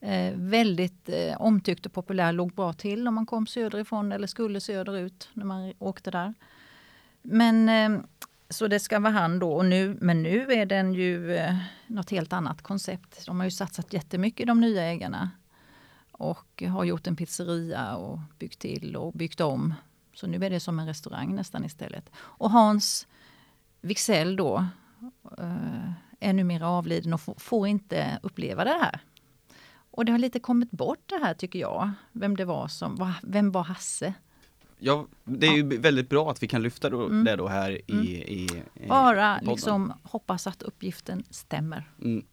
Eh, 0.00 0.32
väldigt 0.34 1.08
eh, 1.08 1.40
omtyckt 1.40 1.86
och 1.86 1.92
populär, 1.92 2.32
låg 2.32 2.52
bra 2.52 2.72
till 2.72 3.08
om 3.08 3.14
man 3.14 3.26
kom 3.26 3.46
söderifrån 3.46 4.12
eller 4.12 4.26
skulle 4.26 4.60
söderut 4.60 5.28
när 5.32 5.44
man 5.44 5.72
åkte 5.78 6.10
där. 6.10 6.34
Men 7.22 7.68
eh, 7.68 8.00
så 8.48 8.68
det 8.68 8.80
ska 8.80 9.00
vara 9.00 9.12
han 9.12 9.38
då. 9.38 9.52
Och 9.52 9.64
nu, 9.64 9.96
men 10.00 10.22
nu 10.22 10.52
är 10.52 10.66
den 10.66 10.94
ju 10.94 11.36
eh, 11.36 11.56
något 11.86 12.10
helt 12.10 12.32
annat 12.32 12.62
koncept. 12.62 13.26
De 13.26 13.38
har 13.38 13.44
ju 13.44 13.50
satsat 13.50 13.92
jättemycket 13.92 14.46
de 14.46 14.60
nya 14.60 14.82
ägarna 14.82 15.30
och 16.18 16.62
har 16.62 16.84
gjort 16.84 17.06
en 17.06 17.16
pizzeria 17.16 17.96
och 17.96 18.18
byggt 18.38 18.58
till 18.58 18.96
och 18.96 19.12
byggt 19.12 19.40
om. 19.40 19.74
Så 20.14 20.26
nu 20.26 20.44
är 20.44 20.50
det 20.50 20.60
som 20.60 20.78
en 20.78 20.86
restaurang 20.86 21.34
nästan 21.34 21.64
istället. 21.64 22.10
Och 22.16 22.50
Hans 22.50 23.06
Wixell 23.80 24.36
då 24.36 24.66
eh, 25.38 25.90
är 26.20 26.32
numera 26.32 26.68
avliden 26.68 27.12
och 27.12 27.42
får 27.42 27.68
inte 27.68 28.18
uppleva 28.22 28.64
det 28.64 28.78
här. 28.82 29.00
Och 29.90 30.04
det 30.04 30.12
har 30.12 30.18
lite 30.18 30.40
kommit 30.40 30.70
bort 30.70 31.02
det 31.06 31.18
här 31.24 31.34
tycker 31.34 31.58
jag. 31.58 31.90
Vem 32.12 32.36
det 32.36 32.44
var 32.44 32.68
som, 32.68 33.14
vem 33.22 33.52
var 33.52 33.64
Hasse? 33.64 34.14
Ja, 34.78 35.06
det 35.24 35.46
är 35.46 35.56
ju 35.56 35.78
väldigt 35.78 36.08
bra 36.08 36.30
att 36.30 36.42
vi 36.42 36.48
kan 36.48 36.62
lyfta 36.62 36.90
då, 36.90 37.06
mm. 37.06 37.24
det 37.24 37.36
då 37.36 37.48
här 37.48 37.70
i, 37.70 37.92
mm. 37.92 38.04
i, 38.04 38.62
i 38.74 38.86
Bara 38.88 39.40
liksom 39.40 39.92
hoppas 40.02 40.46
att 40.46 40.62
uppgiften 40.62 41.24
stämmer. 41.30 41.90
Mm. 42.02 42.24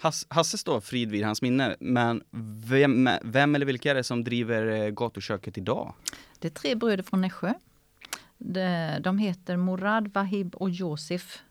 Hasse 0.00 0.58
står 0.58 0.80
frid 0.80 1.10
vid 1.10 1.24
hans 1.24 1.42
minne, 1.42 1.76
men 1.80 2.22
vem, 2.66 3.08
vem 3.22 3.54
eller 3.54 3.66
vilka 3.66 3.90
är 3.90 3.94
det 3.94 4.04
som 4.04 4.24
driver 4.24 4.66
eh, 4.66 4.90
gatuköket 4.90 5.58
idag? 5.58 5.94
Det 6.38 6.48
är 6.48 6.52
tre 6.52 6.74
bröder 6.74 7.02
från 7.02 7.20
Nässjö. 7.20 7.54
De 9.00 9.18
heter 9.18 9.56
Morad, 9.56 10.08
Wahib 10.14 10.54
och 10.54 10.70
Josef. 10.70 11.42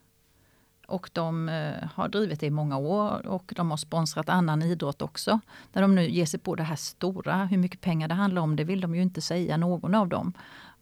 Och 0.86 1.10
de 1.12 1.48
eh, 1.48 1.88
har 1.94 2.08
drivit 2.08 2.40
det 2.40 2.46
i 2.46 2.50
många 2.50 2.78
år 2.78 3.26
och 3.26 3.52
de 3.56 3.70
har 3.70 3.76
sponsrat 3.76 4.28
annan 4.28 4.62
idrott 4.62 5.02
också. 5.02 5.40
När 5.72 5.82
de 5.82 5.94
nu 5.94 6.10
ger 6.10 6.26
sig 6.26 6.40
på 6.40 6.54
det 6.54 6.62
här 6.62 6.76
stora, 6.76 7.44
hur 7.44 7.58
mycket 7.58 7.80
pengar 7.80 8.08
det 8.08 8.14
handlar 8.14 8.42
om, 8.42 8.56
det 8.56 8.64
vill 8.64 8.80
de 8.80 8.94
ju 8.94 9.02
inte 9.02 9.20
säga 9.20 9.56
någon 9.56 9.94
av 9.94 10.08
dem. 10.08 10.32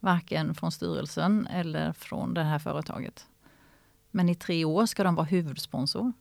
Varken 0.01 0.55
från 0.55 0.73
styrelsen 0.73 1.47
eller 1.47 1.93
från 1.93 2.35
det 2.35 2.43
här 2.43 2.59
företaget. 2.59 3.27
Men 4.11 4.29
i 4.29 4.35
tre 4.35 4.65
år 4.65 4.87
ska 4.87 5.05
de 5.05 5.15
vara 5.15 5.27
huvudsponsor 5.27 6.13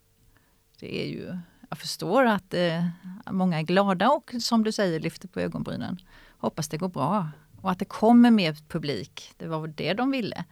det 0.86 1.02
är 1.02 1.08
ju, 1.08 1.38
jag 1.70 1.78
förstår 1.78 2.26
att 2.26 2.54
eh, 2.54 2.86
många 3.32 3.60
är 3.60 3.64
glada 3.64 4.10
och 4.10 4.32
som 4.40 4.64
du 4.64 4.72
säger 4.72 5.00
lyfter 5.00 5.28
på 5.28 5.40
ögonbrynen. 5.40 5.98
Hoppas 6.38 6.68
det 6.68 6.78
går 6.78 6.90
bra 6.90 7.30
och 7.62 7.72
att 7.72 7.80
det 7.80 7.86
kommer 7.86 8.32
mer 8.32 8.58
publik. 8.68 9.32
Det 9.38 9.48
var 9.48 9.68
det 9.68 9.94
de 9.94 10.12
ville. 10.12 10.46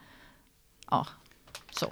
Ja, 0.91 1.07
så. 1.71 1.85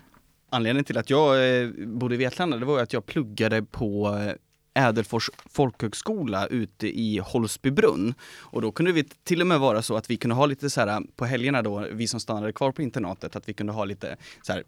Anledningen 0.50 0.86
till 0.86 0.98
att 0.98 1.10
jag 1.10 1.62
eh, 1.62 1.70
bodde 1.88 2.16
i 2.16 2.18
Vetlanda, 2.18 2.58
det 2.58 2.66
var 2.66 2.84
att 2.84 2.94
jag 2.94 3.06
pluggade 3.06 3.64
på 3.64 4.18
eh, 4.18 4.88
Ädelfors 4.88 5.30
folkhögskola 5.46 6.48
ute 6.48 6.88
i 6.88 7.18
Holsbybrunn. 7.18 8.14
Och 8.40 8.62
då 8.62 8.72
kunde 8.72 8.92
vi 8.92 9.04
till 9.04 9.42
och 9.42 9.48
med 9.48 9.60
vara 9.60 9.82
så 9.82 9.96
att 9.98 10.10
vi 10.10 10.18
kunde 10.18 10.36
ha 10.36 10.46
lite 10.46 10.70
så 10.70 10.80
här 10.80 10.88
eh, 10.88 11.00
på 11.16 11.26
helgerna 11.26 11.62
då, 11.62 11.88
vi 11.92 12.08
som 12.08 12.20
stannade 12.20 12.54
kvar 12.54 12.72
på 12.72 12.82
internatet, 12.82 13.36
att 13.36 13.50
vi 13.50 13.54
kunde 13.54 13.74
ha 13.74 13.86
lite 13.86 14.18
så 14.42 14.54
här 14.54 14.64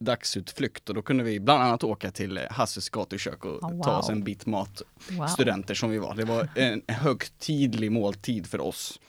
dagsutflykt 0.00 0.88
och 0.88 0.94
då 0.94 1.02
kunde 1.02 1.24
vi 1.24 1.40
bland 1.40 1.62
annat 1.62 1.84
åka 1.84 2.10
till 2.10 2.40
Hasses 2.50 2.88
gatukök 2.88 3.44
och 3.44 3.62
oh, 3.62 3.70
wow. 3.70 3.82
ta 3.82 3.98
oss 3.98 4.08
en 4.08 4.24
bit 4.24 4.46
mat, 4.46 4.82
wow. 5.10 5.26
studenter 5.26 5.74
som 5.74 5.90
vi 5.90 5.98
var. 5.98 6.14
Det 6.14 6.24
var 6.24 6.48
en 6.54 6.82
högtidlig 6.88 7.92
måltid 7.92 8.46
för 8.46 8.60
oss. 8.60 9.00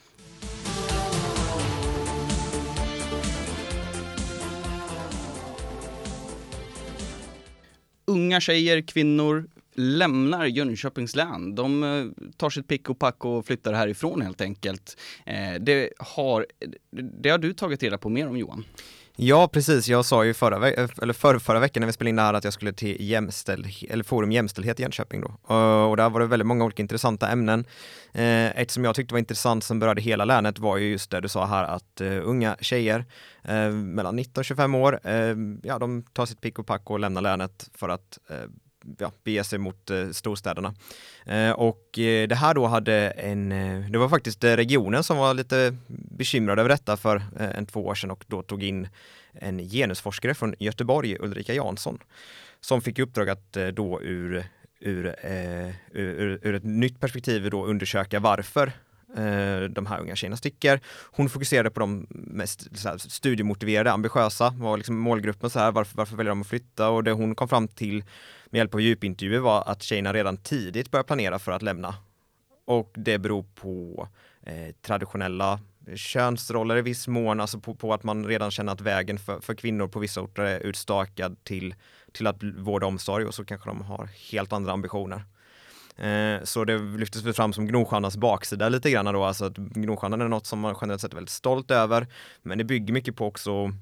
Unga 8.04 8.40
tjejer, 8.40 8.82
kvinnor 8.82 9.48
lämnar 9.74 10.46
Jönköpings 10.46 11.16
län. 11.16 11.54
De 11.54 11.82
eh, 11.82 12.24
tar 12.36 12.50
sitt 12.50 12.68
pick 12.68 12.90
och 12.90 12.98
pack 12.98 13.24
och 13.24 13.46
flyttar 13.46 13.72
härifrån 13.72 14.22
helt 14.22 14.40
enkelt. 14.40 14.96
Eh, 15.26 15.54
det 15.60 15.90
har, 15.98 16.46
det 16.90 17.30
har 17.30 17.38
du 17.38 17.52
tagit 17.52 17.82
reda 17.82 17.98
på 17.98 18.08
mer 18.08 18.28
om 18.28 18.36
Johan? 18.36 18.64
Ja, 19.24 19.48
precis. 19.48 19.88
Jag 19.88 20.04
sa 20.04 20.24
ju 20.24 20.34
förra, 20.34 20.58
ve 20.58 20.74
eh, 20.74 20.88
eller 21.02 21.12
för, 21.12 21.38
förra 21.38 21.60
veckan 21.60 21.80
när 21.80 21.86
vi 21.86 21.92
spelade 21.92 22.10
in 22.10 22.16
det 22.16 22.22
här 22.22 22.34
att 22.34 22.44
jag 22.44 22.52
skulle 22.52 22.72
till 22.72 22.96
jämställd, 23.00 23.66
eller 23.88 24.04
Forum 24.04 24.32
Jämställdhet 24.32 24.80
i 24.80 24.82
Jönköping 24.82 25.20
då. 25.20 25.54
Eh, 25.54 25.84
och 25.84 25.96
där 25.96 26.10
var 26.10 26.20
det 26.20 26.26
väldigt 26.26 26.46
många 26.46 26.64
olika 26.64 26.82
intressanta 26.82 27.28
ämnen. 27.28 27.64
Eh, 28.12 28.60
ett 28.60 28.70
som 28.70 28.84
jag 28.84 28.94
tyckte 28.94 29.14
var 29.14 29.18
intressant 29.18 29.64
som 29.64 29.78
berörde 29.78 30.02
hela 30.02 30.24
länet 30.24 30.58
var 30.58 30.76
ju 30.76 30.90
just 30.90 31.10
det 31.10 31.20
du 31.20 31.28
sa 31.28 31.46
här 31.46 31.64
att 31.64 32.00
uh, 32.00 32.20
unga 32.24 32.56
tjejer 32.60 33.04
uh, 33.50 33.70
mellan 33.72 34.16
19 34.16 34.40
och 34.40 34.44
25 34.44 34.74
år, 34.74 35.00
uh, 35.08 35.58
ja 35.62 35.78
de 35.78 36.02
tar 36.02 36.26
sitt 36.26 36.40
pick 36.40 36.58
och 36.58 36.66
pack 36.66 36.90
och 36.90 37.00
lämnar 37.00 37.20
länet 37.20 37.70
för 37.74 37.88
att 37.88 38.18
ja, 38.98 39.12
bege 39.24 39.44
sig 39.44 39.58
mot 39.58 39.90
eh, 39.90 40.10
storstäderna. 40.10 40.74
Eh, 41.26 41.50
och 41.50 41.98
eh, 41.98 42.28
det 42.28 42.34
här 42.34 42.54
då 42.54 42.66
hade 42.66 43.10
en, 43.10 43.52
eh, 43.52 43.90
det 43.90 43.98
var 43.98 44.08
faktiskt 44.08 44.44
eh, 44.44 44.56
regionen 44.56 45.04
som 45.04 45.16
var 45.16 45.34
lite 45.34 45.76
bekymrad 45.88 46.58
över 46.58 46.68
detta 46.68 46.96
för 46.96 47.16
eh, 47.16 47.58
en 47.58 47.66
två 47.66 47.86
år 47.86 47.94
sedan 47.94 48.10
och 48.10 48.24
då 48.26 48.42
tog 48.42 48.62
in 48.62 48.88
en 49.32 49.58
genusforskare 49.58 50.34
från 50.34 50.54
Göteborg, 50.58 51.16
Ulrika 51.20 51.54
Jansson, 51.54 51.98
som 52.60 52.80
fick 52.80 52.98
i 52.98 53.02
uppdrag 53.02 53.30
att 53.30 53.56
eh, 53.56 53.66
då 53.66 54.02
ur, 54.02 54.36
eh, 54.36 54.44
ur, 54.80 55.16
ur, 55.92 56.38
ur 56.42 56.54
ett 56.54 56.64
nytt 56.64 57.00
perspektiv 57.00 57.50
då 57.50 57.64
undersöka 57.64 58.20
varför 58.20 58.72
Eh, 59.16 59.60
de 59.60 59.86
här 59.86 60.00
unga 60.00 60.16
tjejerna 60.16 60.36
sticker. 60.36 60.80
Hon 61.10 61.28
fokuserade 61.28 61.70
på 61.70 61.80
de 61.80 62.06
mest 62.10 62.78
så 62.78 62.88
här, 62.88 62.98
studiemotiverade, 62.98 63.92
ambitiösa, 63.92 64.54
var 64.56 64.76
liksom 64.76 64.98
målgruppen 64.98 65.50
så 65.50 65.58
här, 65.58 65.72
varför, 65.72 65.96
varför 65.96 66.16
väljer 66.16 66.30
de 66.30 66.40
att 66.40 66.46
flytta? 66.46 66.88
Och 66.88 67.04
det 67.04 67.12
hon 67.12 67.34
kom 67.34 67.48
fram 67.48 67.68
till 67.68 68.04
med 68.50 68.58
hjälp 68.58 68.74
av 68.74 68.80
djupintervjuer 68.80 69.38
var 69.38 69.62
att 69.66 69.82
tjejerna 69.82 70.12
redan 70.12 70.36
tidigt 70.36 70.90
började 70.90 71.06
planera 71.06 71.38
för 71.38 71.52
att 71.52 71.62
lämna. 71.62 71.94
Och 72.64 72.92
det 72.94 73.18
beror 73.18 73.44
på 73.54 74.08
eh, 74.42 74.74
traditionella 74.82 75.60
könsroller 75.94 76.76
i 76.76 76.82
viss 76.82 77.08
mån, 77.08 77.40
alltså 77.40 77.60
på, 77.60 77.74
på, 77.74 77.94
att 77.94 78.02
man 78.02 78.26
redan 78.26 78.50
känner 78.50 78.72
att 78.72 78.80
vägen 78.80 79.18
för, 79.18 79.40
för 79.40 79.54
kvinnor 79.54 79.88
på 79.88 79.98
vissa 79.98 80.20
orter 80.20 80.42
är 80.42 80.60
utstakad 80.60 81.44
till, 81.44 81.74
till 82.12 82.26
att 82.26 82.42
vårda 82.42 82.86
omsorg 82.86 83.26
och 83.26 83.34
så 83.34 83.44
kanske 83.44 83.70
de 83.70 83.80
har 83.80 84.08
helt 84.30 84.52
andra 84.52 84.72
ambitioner. 84.72 85.24
Eh, 85.96 86.42
så 86.42 86.64
det 86.64 86.78
lyftes 86.78 87.36
fram 87.36 87.52
som 87.52 87.66
Gnosjöarnas 87.66 88.16
baksida 88.16 88.68
lite 88.68 88.90
grann 88.90 89.14
då, 89.14 89.24
alltså 89.24 89.44
att 89.44 89.56
Gnosjöarna 89.56 90.24
är 90.24 90.28
något 90.28 90.46
som 90.46 90.60
man 90.60 90.76
generellt 90.80 91.00
sett 91.00 91.12
är 91.12 91.16
väldigt 91.16 91.30
stolt 91.30 91.70
över, 91.70 92.06
men 92.42 92.58
det 92.58 92.64
bygger 92.64 92.94
mycket 92.94 93.16
på 93.16 93.26
också 93.26 93.72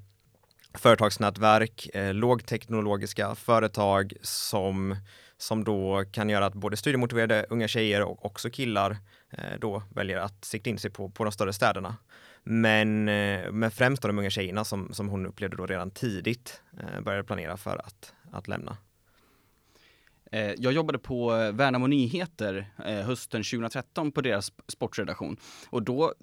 företagsnätverk, 0.73 1.89
eh, 1.93 2.13
lågteknologiska 2.13 3.35
företag 3.35 4.13
som, 4.21 4.95
som 5.37 5.63
då 5.63 6.05
kan 6.11 6.29
göra 6.29 6.45
att 6.45 6.53
både 6.53 6.77
studiemotiverade 6.77 7.45
unga 7.49 7.67
tjejer 7.67 8.01
och 8.01 8.25
också 8.25 8.49
killar 8.49 8.97
eh, 9.29 9.59
då 9.59 9.83
väljer 9.95 10.17
att 10.17 10.45
sikta 10.45 10.69
in 10.69 10.79
sig 10.79 10.91
på, 10.91 11.09
på 11.09 11.23
de 11.23 11.31
större 11.31 11.53
städerna. 11.53 11.95
Men, 12.43 13.09
eh, 13.09 13.51
men 13.51 13.71
främst 13.71 14.01
de 14.01 14.19
unga 14.19 14.29
tjejerna 14.29 14.65
som, 14.65 14.93
som 14.93 15.09
hon 15.09 15.25
upplevde 15.25 15.57
då 15.57 15.65
redan 15.65 15.91
tidigt 15.91 16.61
eh, 16.79 17.01
började 17.01 17.23
planera 17.23 17.57
för 17.57 17.77
att, 17.85 18.13
att 18.31 18.47
lämna. 18.47 18.77
Eh, 20.31 20.53
jag 20.57 20.73
jobbade 20.73 20.99
på 20.99 21.35
eh, 21.35 21.51
Värnamo 21.51 21.87
Nyheter 21.87 22.71
eh, 22.85 22.95
hösten 22.95 23.43
2013 23.43 24.11
på 24.11 24.21
deras 24.21 24.51
sportredaktion 24.67 25.37
och 25.69 25.83
då 25.83 26.13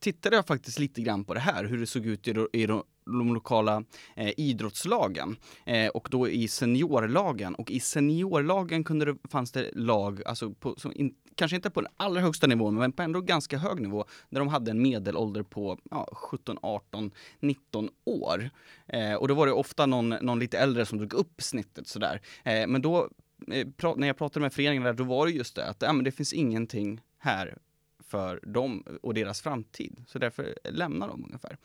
tittade 0.00 0.36
jag 0.36 0.46
faktiskt 0.46 0.78
lite 0.78 1.02
grann 1.02 1.24
på 1.24 1.34
det 1.34 1.40
här, 1.40 1.64
hur 1.64 1.78
det 1.78 1.86
såg 1.86 2.06
ut 2.06 2.28
i, 2.28 2.46
i 2.52 2.66
de, 2.66 2.82
de 3.06 3.34
lokala 3.34 3.84
eh, 4.16 4.32
idrottslagen 4.36 5.36
eh, 5.64 5.88
och 5.88 6.08
då 6.10 6.28
i 6.28 6.48
seniorlagen. 6.48 7.54
Och 7.54 7.70
i 7.70 7.80
seniorlagen 7.80 8.84
kunde 8.84 9.04
det, 9.04 9.16
fanns 9.30 9.52
det 9.52 9.70
lag, 9.74 10.22
alltså 10.26 10.50
på, 10.50 10.74
som 10.76 10.92
in, 10.94 11.14
kanske 11.36 11.56
inte 11.56 11.70
på 11.70 11.80
den 11.80 11.92
allra 11.96 12.20
högsta 12.20 12.46
nivån, 12.46 12.74
men 12.74 12.92
på 12.92 13.02
ändå 13.02 13.20
ganska 13.20 13.58
hög 13.58 13.80
nivå, 13.80 14.04
där 14.30 14.38
de 14.38 14.48
hade 14.48 14.70
en 14.70 14.82
medelålder 14.82 15.42
på 15.42 15.78
ja, 15.90 16.08
17, 16.12 16.58
18, 16.62 17.10
19 17.40 17.88
år. 18.04 18.50
Eh, 18.86 19.14
och 19.14 19.28
då 19.28 19.34
var 19.34 19.46
det 19.46 19.52
ofta 19.52 19.86
någon, 19.86 20.08
någon 20.08 20.38
lite 20.38 20.58
äldre 20.58 20.86
som 20.86 20.98
drog 20.98 21.12
upp 21.12 21.42
snittet 21.42 21.88
sådär. 21.88 22.20
Eh, 22.44 22.66
men 22.66 22.82
då, 22.82 23.10
eh, 23.52 23.66
när 23.96 24.06
jag 24.06 24.18
pratade 24.18 24.40
med 24.40 24.52
föreningen 24.52 24.82
där, 24.82 24.92
då 24.92 25.04
var 25.04 25.26
det 25.26 25.32
just 25.32 25.56
det 25.56 25.68
att 25.68 25.82
ja, 25.82 25.92
men 25.92 26.04
det 26.04 26.12
finns 26.12 26.32
ingenting 26.32 27.00
här 27.18 27.58
för 28.00 28.40
dem 28.42 28.84
och 29.02 29.14
deras 29.14 29.40
framtid. 29.40 30.04
Så 30.06 30.18
därför 30.18 30.58
lämnar 30.64 31.08
de 31.08 31.24
ungefär. 31.24 31.56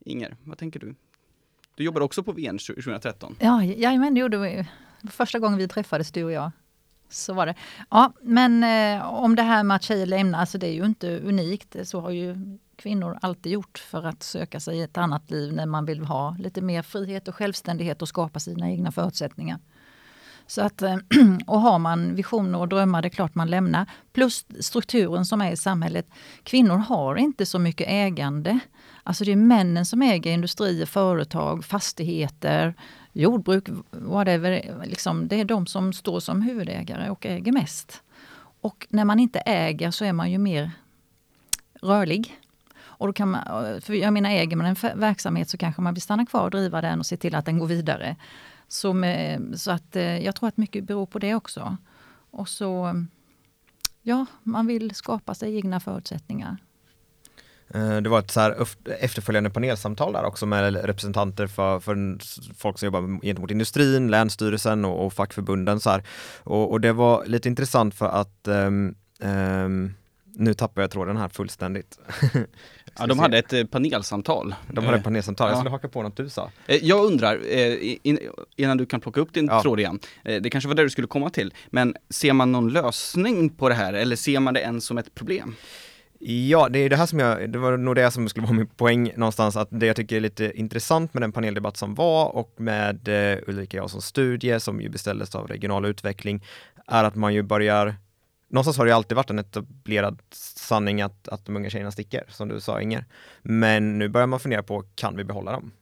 Inger, 0.00 0.36
vad 0.44 0.58
tänker 0.58 0.80
du? 0.80 0.94
Du 1.74 1.84
jobbade 1.84 2.04
också 2.04 2.22
på 2.22 2.32
VN 2.32 2.58
2013. 2.58 3.36
Ja, 3.40 3.64
jajamän, 3.64 4.14
det 4.14 4.20
gjorde 4.20 4.38
vi. 4.38 4.68
Första 5.10 5.38
gången 5.38 5.58
vi 5.58 5.68
träffades, 5.68 6.12
du 6.12 6.24
och 6.24 6.32
jag. 6.32 6.50
Så 7.08 7.32
var 7.32 7.46
det. 7.46 7.54
Ja, 7.90 8.12
men 8.22 8.64
eh, 8.64 9.14
om 9.14 9.36
det 9.36 9.42
här 9.42 9.62
med 9.62 9.74
att 9.74 9.82
tjejer 9.82 10.06
lämnar, 10.06 10.38
alltså 10.38 10.58
det 10.58 10.66
är 10.66 10.72
ju 10.72 10.84
inte 10.84 11.20
unikt. 11.20 11.76
Så 11.84 12.00
har 12.00 12.10
ju 12.10 12.58
kvinnor 12.76 13.18
alltid 13.22 13.52
gjort 13.52 13.78
för 13.78 14.06
att 14.06 14.22
söka 14.22 14.60
sig 14.60 14.82
ett 14.82 14.98
annat 14.98 15.30
liv 15.30 15.52
när 15.52 15.66
man 15.66 15.84
vill 15.84 16.04
ha 16.04 16.36
lite 16.38 16.60
mer 16.60 16.82
frihet 16.82 17.28
och 17.28 17.34
självständighet 17.34 18.02
och 18.02 18.08
skapa 18.08 18.40
sina 18.40 18.70
egna 18.70 18.92
förutsättningar. 18.92 19.58
Så 20.46 20.62
att, 20.62 20.82
eh, 20.82 20.96
och 21.46 21.60
har 21.60 21.78
man 21.78 22.14
visioner 22.14 22.58
och 22.58 22.68
drömmar, 22.68 23.02
det 23.02 23.08
är 23.08 23.10
klart 23.10 23.34
man 23.34 23.50
lämnar. 23.50 23.90
Plus 24.12 24.46
strukturen 24.60 25.24
som 25.26 25.40
är 25.40 25.52
i 25.52 25.56
samhället. 25.56 26.06
Kvinnor 26.42 26.76
har 26.76 27.16
inte 27.16 27.46
så 27.46 27.58
mycket 27.58 27.88
ägande. 27.88 28.58
Alltså 29.08 29.24
det 29.24 29.32
är 29.32 29.36
männen 29.36 29.86
som 29.86 30.02
äger 30.02 30.32
industrier, 30.32 30.86
företag, 30.86 31.64
fastigheter, 31.64 32.74
jordbruk, 33.12 33.68
whatever. 33.90 34.82
Liksom, 34.86 35.28
det 35.28 35.40
är 35.40 35.44
de 35.44 35.66
som 35.66 35.92
står 35.92 36.20
som 36.20 36.42
huvudägare 36.42 37.10
och 37.10 37.26
äger 37.26 37.52
mest. 37.52 38.02
Och 38.60 38.86
när 38.90 39.04
man 39.04 39.20
inte 39.20 39.38
äger 39.38 39.90
så 39.90 40.04
är 40.04 40.12
man 40.12 40.30
ju 40.30 40.38
mer 40.38 40.70
rörlig. 41.82 42.40
Och 42.80 43.06
då 43.06 43.12
kan 43.12 43.30
man, 43.30 43.42
för 43.80 43.94
jag 43.94 44.12
menar, 44.12 44.30
äger 44.30 44.56
man 44.56 44.66
en 44.66 45.00
verksamhet 45.00 45.50
så 45.50 45.58
kanske 45.58 45.82
man 45.82 45.94
vill 45.94 46.02
stanna 46.02 46.26
kvar 46.26 46.44
och 46.44 46.50
driva 46.50 46.80
den 46.80 46.98
och 46.98 47.06
se 47.06 47.16
till 47.16 47.34
att 47.34 47.46
den 47.46 47.58
går 47.58 47.66
vidare. 47.66 48.16
Så, 48.68 48.92
med, 48.92 49.52
så 49.60 49.70
att 49.70 49.96
eh, 49.96 50.18
jag 50.18 50.34
tror 50.34 50.48
att 50.48 50.56
mycket 50.56 50.84
beror 50.84 51.06
på 51.06 51.18
det 51.18 51.34
också. 51.34 51.76
Och 52.30 52.48
så, 52.48 53.04
ja, 54.02 54.26
man 54.42 54.66
vill 54.66 54.94
skapa 54.94 55.34
sig 55.34 55.56
egna 55.56 55.80
förutsättningar. 55.80 56.56
Eh, 57.74 57.96
det 57.96 58.08
var 58.08 58.18
ett 58.18 58.30
så 58.30 58.40
här 58.40 58.66
efterföljande 59.00 59.50
panelsamtal 59.50 60.12
där 60.12 60.24
också 60.24 60.46
med 60.46 60.84
representanter 60.84 61.46
för, 61.46 61.80
för 61.80 62.18
folk 62.54 62.78
som 62.78 62.86
jobbar 62.86 63.20
gentemot 63.22 63.50
industrin, 63.50 64.08
Länsstyrelsen 64.08 64.84
och, 64.84 65.06
och 65.06 65.12
fackförbunden. 65.12 65.80
Så 65.80 66.00
och, 66.38 66.70
och, 66.70 66.80
det 66.80 66.92
var 66.92 67.26
lite 67.26 67.48
intressant 67.48 67.94
för 67.94 68.06
att 68.06 68.48
um, 68.48 68.94
um, 69.20 69.94
nu 70.34 70.54
tappar 70.54 70.82
jag 70.82 70.90
tråden 70.90 71.16
här 71.16 71.28
fullständigt. 71.28 71.98
ja, 72.98 73.06
de 73.06 73.18
hade 73.18 73.38
ett 73.38 73.52
eh, 73.52 73.64
panelsamtal. 73.64 74.54
De 74.72 74.84
hade 74.84 74.96
ett 74.96 75.04
panelsamtal, 75.04 75.48
jag 75.48 75.58
skulle 75.58 75.70
haka 75.70 75.88
på 75.88 76.02
något 76.02 76.16
du 76.16 76.28
sa. 76.28 76.50
Eh, 76.66 76.76
jag 76.76 77.04
undrar, 77.04 77.40
innan 78.56 78.76
du 78.76 78.86
kan 78.86 79.00
plocka 79.00 79.20
upp 79.20 79.34
din 79.34 79.46
ja. 79.46 79.62
tråd 79.62 79.80
igen, 79.80 79.98
det 80.22 80.50
kanske 80.50 80.68
var 80.68 80.74
det 80.74 80.82
du 80.82 80.90
skulle 80.90 81.06
komma 81.06 81.30
till, 81.30 81.54
men 81.70 81.94
ser 82.10 82.32
man 82.32 82.52
någon 82.52 82.72
lösning 82.72 83.48
på 83.48 83.68
det 83.68 83.74
här 83.74 83.92
eller 83.92 84.16
ser 84.16 84.40
man 84.40 84.54
det 84.54 84.60
än 84.60 84.80
som 84.80 84.98
ett 84.98 85.14
problem? 85.14 85.54
Ja, 86.20 86.68
det 86.68 86.78
är 86.78 86.90
det 86.90 86.96
här 86.96 87.06
som 87.06 87.18
jag, 87.18 87.52
det 87.52 87.58
var 87.58 87.76
nog 87.76 87.94
det 87.94 88.10
som 88.10 88.28
skulle 88.28 88.46
vara 88.46 88.56
min 88.56 88.66
poäng 88.66 89.12
någonstans, 89.16 89.56
att 89.56 89.68
det 89.70 89.86
jag 89.86 89.96
tycker 89.96 90.16
är 90.16 90.20
lite 90.20 90.52
intressant 90.58 91.14
med 91.14 91.22
den 91.22 91.32
paneldebatt 91.32 91.76
som 91.76 91.94
var 91.94 92.36
och 92.36 92.54
med 92.56 93.08
eh, 93.08 93.38
Ulrika 93.46 93.76
Janssons 93.76 94.06
studie 94.06 94.60
som 94.60 94.80
ju 94.80 94.88
beställdes 94.88 95.34
av 95.34 95.46
regional 95.46 95.84
utveckling, 95.84 96.44
är 96.86 97.04
att 97.04 97.14
man 97.14 97.34
ju 97.34 97.42
börjar 97.42 97.94
Någonstans 98.50 98.78
har 98.78 98.86
det 98.86 98.94
alltid 98.94 99.16
varit 99.16 99.30
en 99.30 99.38
etablerad 99.38 100.22
sanning 100.32 101.02
att, 101.02 101.28
att 101.28 101.44
de 101.44 101.56
unga 101.56 101.70
tjejerna 101.70 101.90
sticker, 101.90 102.24
som 102.28 102.48
du 102.48 102.60
sa 102.60 102.80
Inger. 102.80 103.04
Men 103.42 103.98
nu 103.98 104.08
börjar 104.08 104.26
man 104.26 104.40
fundera 104.40 104.62
på, 104.62 104.84
kan 104.94 105.16
vi 105.16 105.24
behålla 105.24 105.52
dem? 105.52 105.72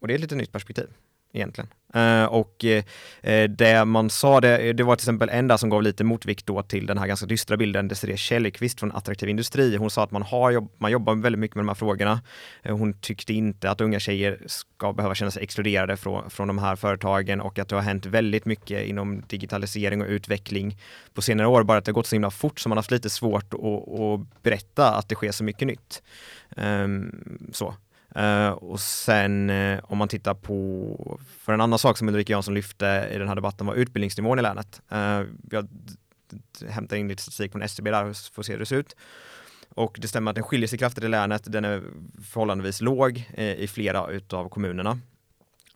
Och 0.00 0.08
det 0.08 0.12
är 0.12 0.14
ett 0.14 0.20
lite 0.20 0.34
nytt 0.34 0.52
perspektiv 0.52 0.88
egentligen. 1.34 1.68
Uh, 1.96 2.24
och 2.24 2.64
uh, 2.64 3.44
det 3.48 3.84
man 3.84 4.10
sa, 4.10 4.40
det, 4.40 4.72
det 4.72 4.82
var 4.82 4.96
till 4.96 5.02
exempel 5.02 5.28
en 5.28 5.48
där 5.48 5.56
som 5.56 5.70
gav 5.70 5.82
lite 5.82 6.04
motvikt 6.04 6.46
då 6.46 6.62
till 6.62 6.86
den 6.86 6.98
här 6.98 7.06
ganska 7.06 7.26
dystra 7.26 7.56
bilden, 7.56 7.88
Desirée 7.88 8.16
Källqvist 8.16 8.80
från 8.80 8.92
Attraktiv 8.92 9.28
Industri. 9.28 9.76
Hon 9.76 9.90
sa 9.90 10.04
att 10.04 10.10
man, 10.10 10.22
har 10.22 10.50
jobb, 10.50 10.72
man 10.78 10.90
jobbar 10.90 11.14
väldigt 11.14 11.38
mycket 11.38 11.54
med 11.54 11.64
de 11.64 11.68
här 11.68 11.74
frågorna. 11.74 12.20
Uh, 12.68 12.76
hon 12.76 12.94
tyckte 13.00 13.32
inte 13.32 13.70
att 13.70 13.80
unga 13.80 14.00
tjejer 14.00 14.38
ska 14.46 14.92
behöva 14.92 15.14
känna 15.14 15.30
sig 15.30 15.42
exkluderade 15.42 15.96
från, 15.96 16.30
från 16.30 16.48
de 16.48 16.58
här 16.58 16.76
företagen 16.76 17.40
och 17.40 17.58
att 17.58 17.68
det 17.68 17.76
har 17.76 17.82
hänt 17.82 18.06
väldigt 18.06 18.44
mycket 18.44 18.86
inom 18.86 19.22
digitalisering 19.28 20.02
och 20.02 20.08
utveckling 20.08 20.76
på 21.14 21.22
senare 21.22 21.46
år, 21.46 21.62
bara 21.62 21.78
att 21.78 21.84
det 21.84 21.90
har 21.90 21.94
gått 21.94 22.06
så 22.06 22.14
himla 22.14 22.30
fort 22.30 22.60
så 22.60 22.68
man 22.68 22.76
har 22.76 22.82
haft 22.82 22.90
lite 22.90 23.10
svårt 23.10 23.54
att, 23.54 23.60
att 23.60 24.42
berätta 24.42 24.94
att 24.94 25.08
det 25.08 25.14
sker 25.14 25.32
så 25.32 25.44
mycket 25.44 25.68
nytt. 25.68 26.02
Um, 26.56 27.48
så. 27.52 27.74
Uh, 28.18 28.48
och 28.48 28.80
sen 28.80 29.50
uh, 29.50 29.80
om 29.84 29.98
man 29.98 30.08
tittar 30.08 30.34
på, 30.34 31.20
för 31.38 31.52
en 31.52 31.60
annan 31.60 31.78
sak 31.78 31.98
som 31.98 32.08
Ulrika 32.08 32.32
Jansson 32.32 32.54
lyfte 32.54 33.08
i 33.12 33.18
den 33.18 33.28
här 33.28 33.34
debatten 33.34 33.66
var 33.66 33.74
utbildningsnivån 33.74 34.38
i 34.38 34.42
länet. 34.42 34.82
Eh, 34.90 35.20
uh, 35.20 35.26
jag 35.50 35.68
hämtar 36.68 36.96
in 36.96 37.08
lite 37.08 37.22
statistik 37.22 37.52
från 37.52 37.62
SCB 37.62 37.90
där 37.90 38.12
för 38.32 38.40
att 38.40 38.46
se 38.46 38.52
hur 38.52 38.58
det 38.58 38.66
ser 38.66 38.76
ut. 38.76 38.96
Och 39.68 39.98
det 40.00 40.08
stämmer 40.08 40.30
att 40.30 40.34
den 40.34 40.44
skiljer 40.44 40.68
sig 40.68 40.78
kraftigt 40.78 41.04
i 41.04 41.08
länet. 41.08 41.42
Den 41.46 41.64
är 41.64 41.82
förhållandevis 42.24 42.80
låg 42.80 43.30
i 43.36 43.66
flera 43.66 44.08
utav 44.10 44.48
kommunerna. 44.48 44.98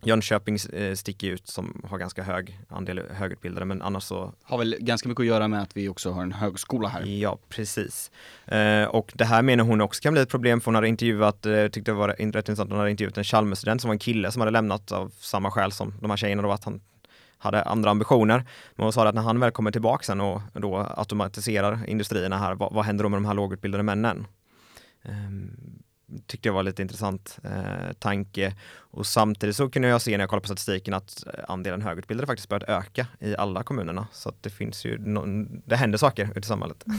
Jönköping 0.03 0.59
eh, 0.73 0.95
sticker 0.95 1.29
ut 1.29 1.49
som 1.49 1.83
har 1.89 1.99
ganska 1.99 2.23
hög 2.23 2.59
andel 2.69 3.03
högutbildade 3.11 3.67
men 3.67 3.83
annars 3.83 4.03
så 4.03 4.33
Har 4.43 4.59
väl 4.59 4.77
ganska 4.81 5.09
mycket 5.09 5.21
att 5.21 5.27
göra 5.27 5.49
med 5.49 5.63
att 5.63 5.77
vi 5.77 5.89
också 5.89 6.11
har 6.11 6.23
en 6.23 6.33
högskola 6.33 6.89
här. 6.89 7.05
Ja 7.05 7.39
precis. 7.49 8.11
Eh, 8.47 8.85
och 8.85 9.13
det 9.15 9.25
här 9.25 9.43
menar 9.43 9.65
hon 9.65 9.81
också 9.81 10.01
kan 10.03 10.13
bli 10.13 10.23
ett 10.23 10.29
problem 10.29 10.61
för 10.61 10.65
hon 10.65 10.75
hade 10.75 10.89
intervjuat, 10.89 11.47
eh, 11.47 11.69
tyckte 11.69 11.91
det 11.91 11.95
var 11.95 12.09
rätt 12.09 12.21
intressant, 12.21 12.71
hon 12.71 12.79
hade 12.79 12.91
intervjuat 12.91 13.19
en 13.19 13.25
Chalmersstudent 13.25 13.81
som 13.81 13.89
var 13.89 13.95
en 13.95 13.99
kille 13.99 14.33
som 14.33 14.41
hade 14.41 14.53
lämnat 14.53 14.93
av 14.93 15.13
samma 15.19 15.51
skäl 15.51 15.73
som 15.73 15.95
de 16.01 16.11
här 16.11 16.17
tjejerna 16.17 16.43
då 16.43 16.53
att 16.53 16.65
han 16.65 16.81
hade 17.39 17.63
andra 17.63 17.91
ambitioner. 17.91 18.45
Men 18.75 18.85
hon 18.85 18.93
sa 18.93 19.09
att 19.09 19.15
när 19.15 19.23
han 19.23 19.41
väl 19.41 19.51
kommer 19.51 19.71
tillbaka 19.71 20.05
sen 20.05 20.21
och 20.21 20.41
då 20.53 20.87
automatiserar 20.97 21.81
industrierna 21.87 22.39
här, 22.39 22.55
vad, 22.55 22.73
vad 22.73 22.85
händer 22.85 23.05
då 23.05 23.09
med 23.09 23.17
de 23.17 23.25
här 23.25 23.35
lågutbildade 23.35 23.83
männen? 23.83 24.27
Um, 25.03 25.83
tyckte 26.27 26.49
jag 26.49 26.55
var 26.55 26.63
lite 26.63 26.83
intressant 26.83 27.39
eh, 27.45 27.93
tanke. 27.99 28.55
Och 28.77 29.07
samtidigt 29.07 29.57
så 29.57 29.69
kunde 29.69 29.89
jag 29.89 30.03
se 30.03 30.11
när 30.11 30.19
jag 30.19 30.31
kollade 30.31 30.43
på 30.43 30.47
statistiken 30.47 30.95
att 30.95 31.27
eh, 31.27 31.45
andelen 31.49 31.83
högutbildade 31.83 32.27
faktiskt 32.27 32.49
börjat 32.49 32.69
öka 32.69 33.07
i 33.21 33.37
alla 33.37 33.63
kommunerna. 33.63 34.07
Så 34.13 34.29
att 34.29 34.43
det 34.43 34.51
finns 34.51 34.85
ju, 34.85 34.99
no 34.99 35.47
det 35.65 35.77
händer 35.77 35.99
saker 35.99 36.29
ute 36.31 36.39
i 36.39 36.43
samhället. 36.43 36.85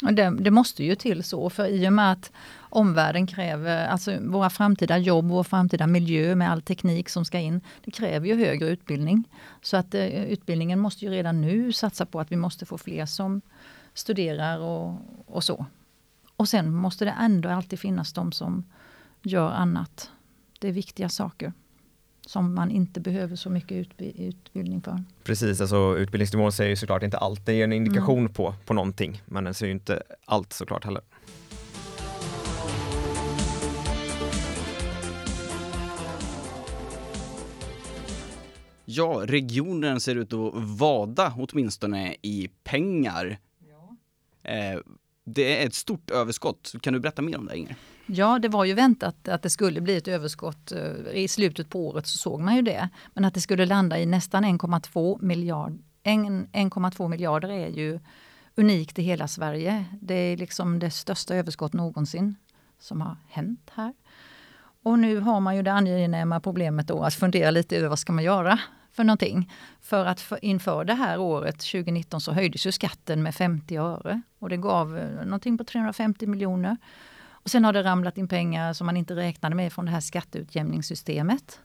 Det, 0.00 0.36
det, 0.40 0.50
måste 0.50 0.84
ju 0.84 0.94
till 0.94 1.24
så, 1.24 1.50
för 1.50 1.66
i 1.66 1.88
och 1.88 1.92
med 1.92 2.12
att 2.12 2.32
omvärlden 2.58 3.26
kräver, 3.26 3.86
alltså 3.86 4.18
våra 4.20 4.50
framtida 4.50 4.98
jobb, 4.98 5.28
vår 5.28 5.42
framtida 5.42 5.86
miljö 5.86 6.34
med 6.34 6.50
all 6.50 6.62
teknik 6.62 7.08
som 7.08 7.24
ska 7.24 7.38
in, 7.38 7.60
det 7.84 7.90
kräver 7.90 8.26
ju 8.26 8.34
högre 8.34 8.68
utbildning. 8.68 9.24
Så 9.62 9.76
att 9.76 9.94
eh, 9.94 10.24
utbildningen 10.24 10.78
måste 10.78 11.04
ju 11.04 11.10
redan 11.10 11.40
nu 11.40 11.72
satsa 11.72 12.06
på 12.06 12.20
att 12.20 12.32
vi 12.32 12.36
måste 12.36 12.66
få 12.66 12.78
fler 12.78 13.06
som 13.06 13.40
studerar 13.94 14.58
och, 14.58 14.94
och 15.26 15.44
så. 15.44 15.66
Och 16.36 16.48
sen 16.48 16.74
måste 16.74 17.04
det 17.04 17.10
ändå 17.10 17.48
alltid 17.48 17.78
finnas 17.78 18.12
de 18.12 18.32
som 18.32 18.64
gör 19.22 19.50
annat. 19.50 20.10
Det 20.60 20.68
är 20.68 20.72
viktiga 20.72 21.08
saker 21.08 21.52
som 22.26 22.54
man 22.54 22.70
inte 22.70 23.00
behöver 23.00 23.36
så 23.36 23.50
mycket 23.50 23.90
utbildning 24.00 24.82
för. 24.82 25.04
Precis, 25.24 25.60
alltså 25.60 25.98
utbildningsnivån 25.98 26.52
säger 26.52 26.70
ju 26.70 26.76
såklart 26.76 27.02
inte 27.02 27.18
alltid 27.18 27.62
en 27.62 27.72
indikation 27.72 28.18
mm. 28.18 28.32
på, 28.32 28.54
på 28.66 28.74
någonting, 28.74 29.22
men 29.26 29.44
den 29.44 29.54
säger 29.54 29.68
ju 29.68 29.74
inte 29.74 30.02
allt 30.24 30.52
såklart 30.52 30.84
heller. 30.84 31.02
Ja, 38.84 39.22
regionen 39.26 40.00
ser 40.00 40.16
ut 40.16 40.32
att 40.32 40.52
vada 40.54 41.32
åtminstone 41.36 42.16
i 42.22 42.50
pengar. 42.64 43.38
Ja. 43.68 43.96
Eh, 44.50 44.80
det 45.28 45.62
är 45.62 45.66
ett 45.66 45.74
stort 45.74 46.10
överskott. 46.10 46.74
Kan 46.80 46.92
du 46.92 47.00
berätta 47.00 47.22
mer 47.22 47.38
om 47.38 47.46
det 47.46 47.58
Inger? 47.58 47.76
Ja, 48.06 48.38
det 48.38 48.48
var 48.48 48.64
ju 48.64 48.74
väntat 48.74 49.28
att 49.28 49.42
det 49.42 49.50
skulle 49.50 49.80
bli 49.80 49.96
ett 49.96 50.08
överskott. 50.08 50.72
Eh, 50.72 51.12
I 51.12 51.28
slutet 51.28 51.68
på 51.70 51.86
året 51.86 52.06
så 52.06 52.18
såg 52.18 52.40
man 52.40 52.56
ju 52.56 52.62
det. 52.62 52.88
Men 53.14 53.24
att 53.24 53.34
det 53.34 53.40
skulle 53.40 53.66
landa 53.66 53.98
i 53.98 54.06
nästan 54.06 54.44
1,2 54.44 55.18
miljard, 55.22 55.78
1,2 56.04 57.08
miljarder 57.08 57.48
är 57.48 57.68
ju 57.68 58.00
unikt 58.54 58.98
i 58.98 59.02
hela 59.02 59.28
Sverige. 59.28 59.84
Det 60.00 60.14
är 60.14 60.36
liksom 60.36 60.78
det 60.78 60.90
största 60.90 61.34
överskott 61.34 61.72
någonsin 61.72 62.36
som 62.78 63.00
har 63.00 63.16
hänt 63.28 63.70
här. 63.74 63.94
Och 64.82 64.98
nu 64.98 65.20
har 65.20 65.40
man 65.40 65.56
ju 65.56 65.62
det 65.62 65.72
angenäma 65.72 66.40
problemet 66.40 66.86
då 66.88 67.02
att 67.02 67.14
fundera 67.14 67.50
lite 67.50 67.76
över 67.76 67.88
vad 67.88 67.98
ska 67.98 68.12
man 68.12 68.24
göra 68.24 68.58
för 68.96 69.04
någonting. 69.04 69.52
För 69.80 70.04
att 70.04 70.20
för, 70.20 70.44
inför 70.44 70.84
det 70.84 70.94
här 70.94 71.18
året, 71.18 71.58
2019, 71.58 72.20
så 72.20 72.32
höjdes 72.32 72.66
ju 72.66 72.72
skatten 72.72 73.22
med 73.22 73.34
50 73.34 73.76
öre. 73.76 74.22
Och 74.38 74.48
det 74.48 74.56
gav 74.56 74.98
eh, 74.98 75.24
någonting 75.24 75.58
på 75.58 75.64
350 75.64 76.26
miljoner. 76.26 76.76
Och 77.28 77.50
sen 77.50 77.64
har 77.64 77.72
det 77.72 77.82
ramlat 77.82 78.18
in 78.18 78.28
pengar 78.28 78.72
som 78.72 78.86
man 78.86 78.96
inte 78.96 79.16
räknade 79.16 79.54
med 79.54 79.72
från 79.72 79.84
det 79.84 79.90
här 79.90 80.00
skatteutjämningssystemet. 80.00 81.60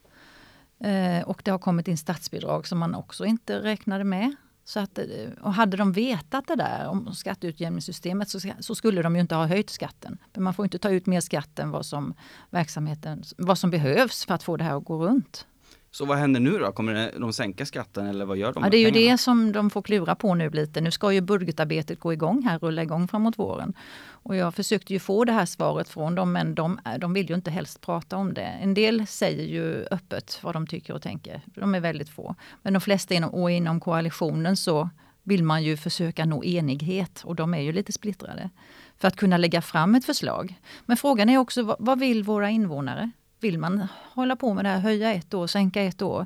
Eh, 0.80 1.22
och 1.22 1.42
det 1.46 1.52
har 1.52 1.60
kommit 1.60 1.88
in 1.88 1.98
statsbidrag 1.98 2.68
som 2.68 2.80
man 2.80 2.96
också 2.96 3.26
inte 3.26 3.64
räknade 3.64 4.04
med. 4.04 4.36
Så 4.64 4.80
att, 4.80 4.98
eh, 4.98 5.06
och 5.42 5.54
hade 5.54 5.78
de 5.78 5.92
vetat 5.92 6.48
det 6.48 6.56
där 6.56 6.88
om 6.88 7.16
skatteutjämningssystemet 7.16 8.30
så, 8.30 8.40
så, 8.60 8.76
skulle 8.76 9.02
de 9.02 9.16
ju 9.16 9.22
inte 9.22 9.36
ha 9.36 9.46
höjt 9.46 9.70
skatten. 9.70 10.18
För 10.34 10.42
man 10.42 10.54
får 10.54 10.66
inte 10.66 10.80
ta 10.80 10.90
ut 10.90 11.06
mer 11.06 11.22
skatt 11.22 11.60
än 11.60 11.72
vad 11.72 11.86
som, 11.86 12.14
verksamheten, 12.50 13.24
vad 13.38 13.58
som 13.58 13.72
behövs 13.72 14.26
för 14.26 14.34
att 14.34 14.44
få 14.44 14.58
det 14.58 14.64
här 14.64 14.78
att 14.78 14.86
gå 14.86 15.06
runt. 15.06 15.48
Så 15.94 16.06
vad 16.06 16.18
händer 16.18 16.40
nu 16.40 16.58
då? 16.58 16.72
Kommer 16.72 17.20
de 17.20 17.34
sänka 17.34 17.66
skatten 17.66 18.08
eller 18.08 18.26
vad 18.26 18.38
gör 18.38 18.54
de? 18.54 18.64
Ja, 18.64 18.70
det 18.70 18.78
är 18.78 18.86
ju 18.86 18.92
det 18.92 19.18
som 19.18 19.52
de 19.52 19.70
får 19.70 19.82
klura 19.82 20.16
på 20.16 20.36
nu 20.36 20.50
lite. 20.50 20.82
Nu 20.82 20.92
ska 20.92 21.12
ju 21.12 21.22
budgetarbetet 21.22 22.00
gå 22.00 22.14
igång 22.14 22.44
här, 22.44 22.60
rulla 22.60 22.84
igång 22.84 23.08
framåt 23.08 23.40
våren. 23.40 23.74
Och 24.10 24.36
jag 24.36 24.56
försökte 24.56 24.94
ju 24.94 25.00
få 25.00 25.26
det 25.26 25.32
här 25.32 25.46
svaret 25.46 25.90
från 25.90 26.16
dem 26.16 26.32
men 26.32 26.56
de, 26.56 26.80
de 27.00 27.14
vill 27.14 27.30
ju 27.30 27.36
inte 27.36 27.52
helst 27.52 27.82
prata 27.82 28.18
om 28.18 28.34
det. 28.34 28.42
En 28.42 28.74
del 28.74 29.08
säger 29.08 29.44
ju 29.44 29.86
öppet 29.92 30.40
vad 30.42 30.56
de 30.56 30.68
tycker 30.68 30.94
och 30.94 31.02
tänker. 31.02 31.42
De 31.46 31.76
är 31.76 31.80
väldigt 31.80 32.10
få. 32.10 32.36
Men 32.62 32.74
de 32.74 32.82
flesta 32.82 33.14
inom, 33.14 33.30
och 33.30 33.52
inom 33.52 33.80
koalitionen 33.80 34.58
så 34.58 34.90
vill 35.24 35.44
man 35.44 35.64
ju 35.64 35.78
försöka 35.78 36.26
nå 36.26 36.44
enighet 36.44 37.22
och 37.26 37.36
de 37.36 37.54
är 37.54 37.62
ju 37.62 37.72
lite 37.72 37.92
splittrade. 37.92 38.50
För 38.98 39.08
att 39.08 39.16
kunna 39.16 39.38
lägga 39.38 39.62
fram 39.62 39.96
ett 39.96 40.06
förslag. 40.06 40.60
Men 40.86 40.98
frågan 40.98 41.30
är 41.30 41.38
också 41.38 41.76
vad 41.80 42.00
vill 42.00 42.24
våra 42.24 42.50
invånare? 42.50 43.12
Vill 43.42 43.58
man 43.58 43.88
hålla 44.14 44.36
på 44.36 44.54
med 44.54 44.66
det 44.66 44.70
här, 44.70 44.80
höja 44.80 45.14
ett 45.14 45.34
år, 45.34 45.48
sänka 45.48 45.82
ett 45.82 46.02
år? 46.02 46.26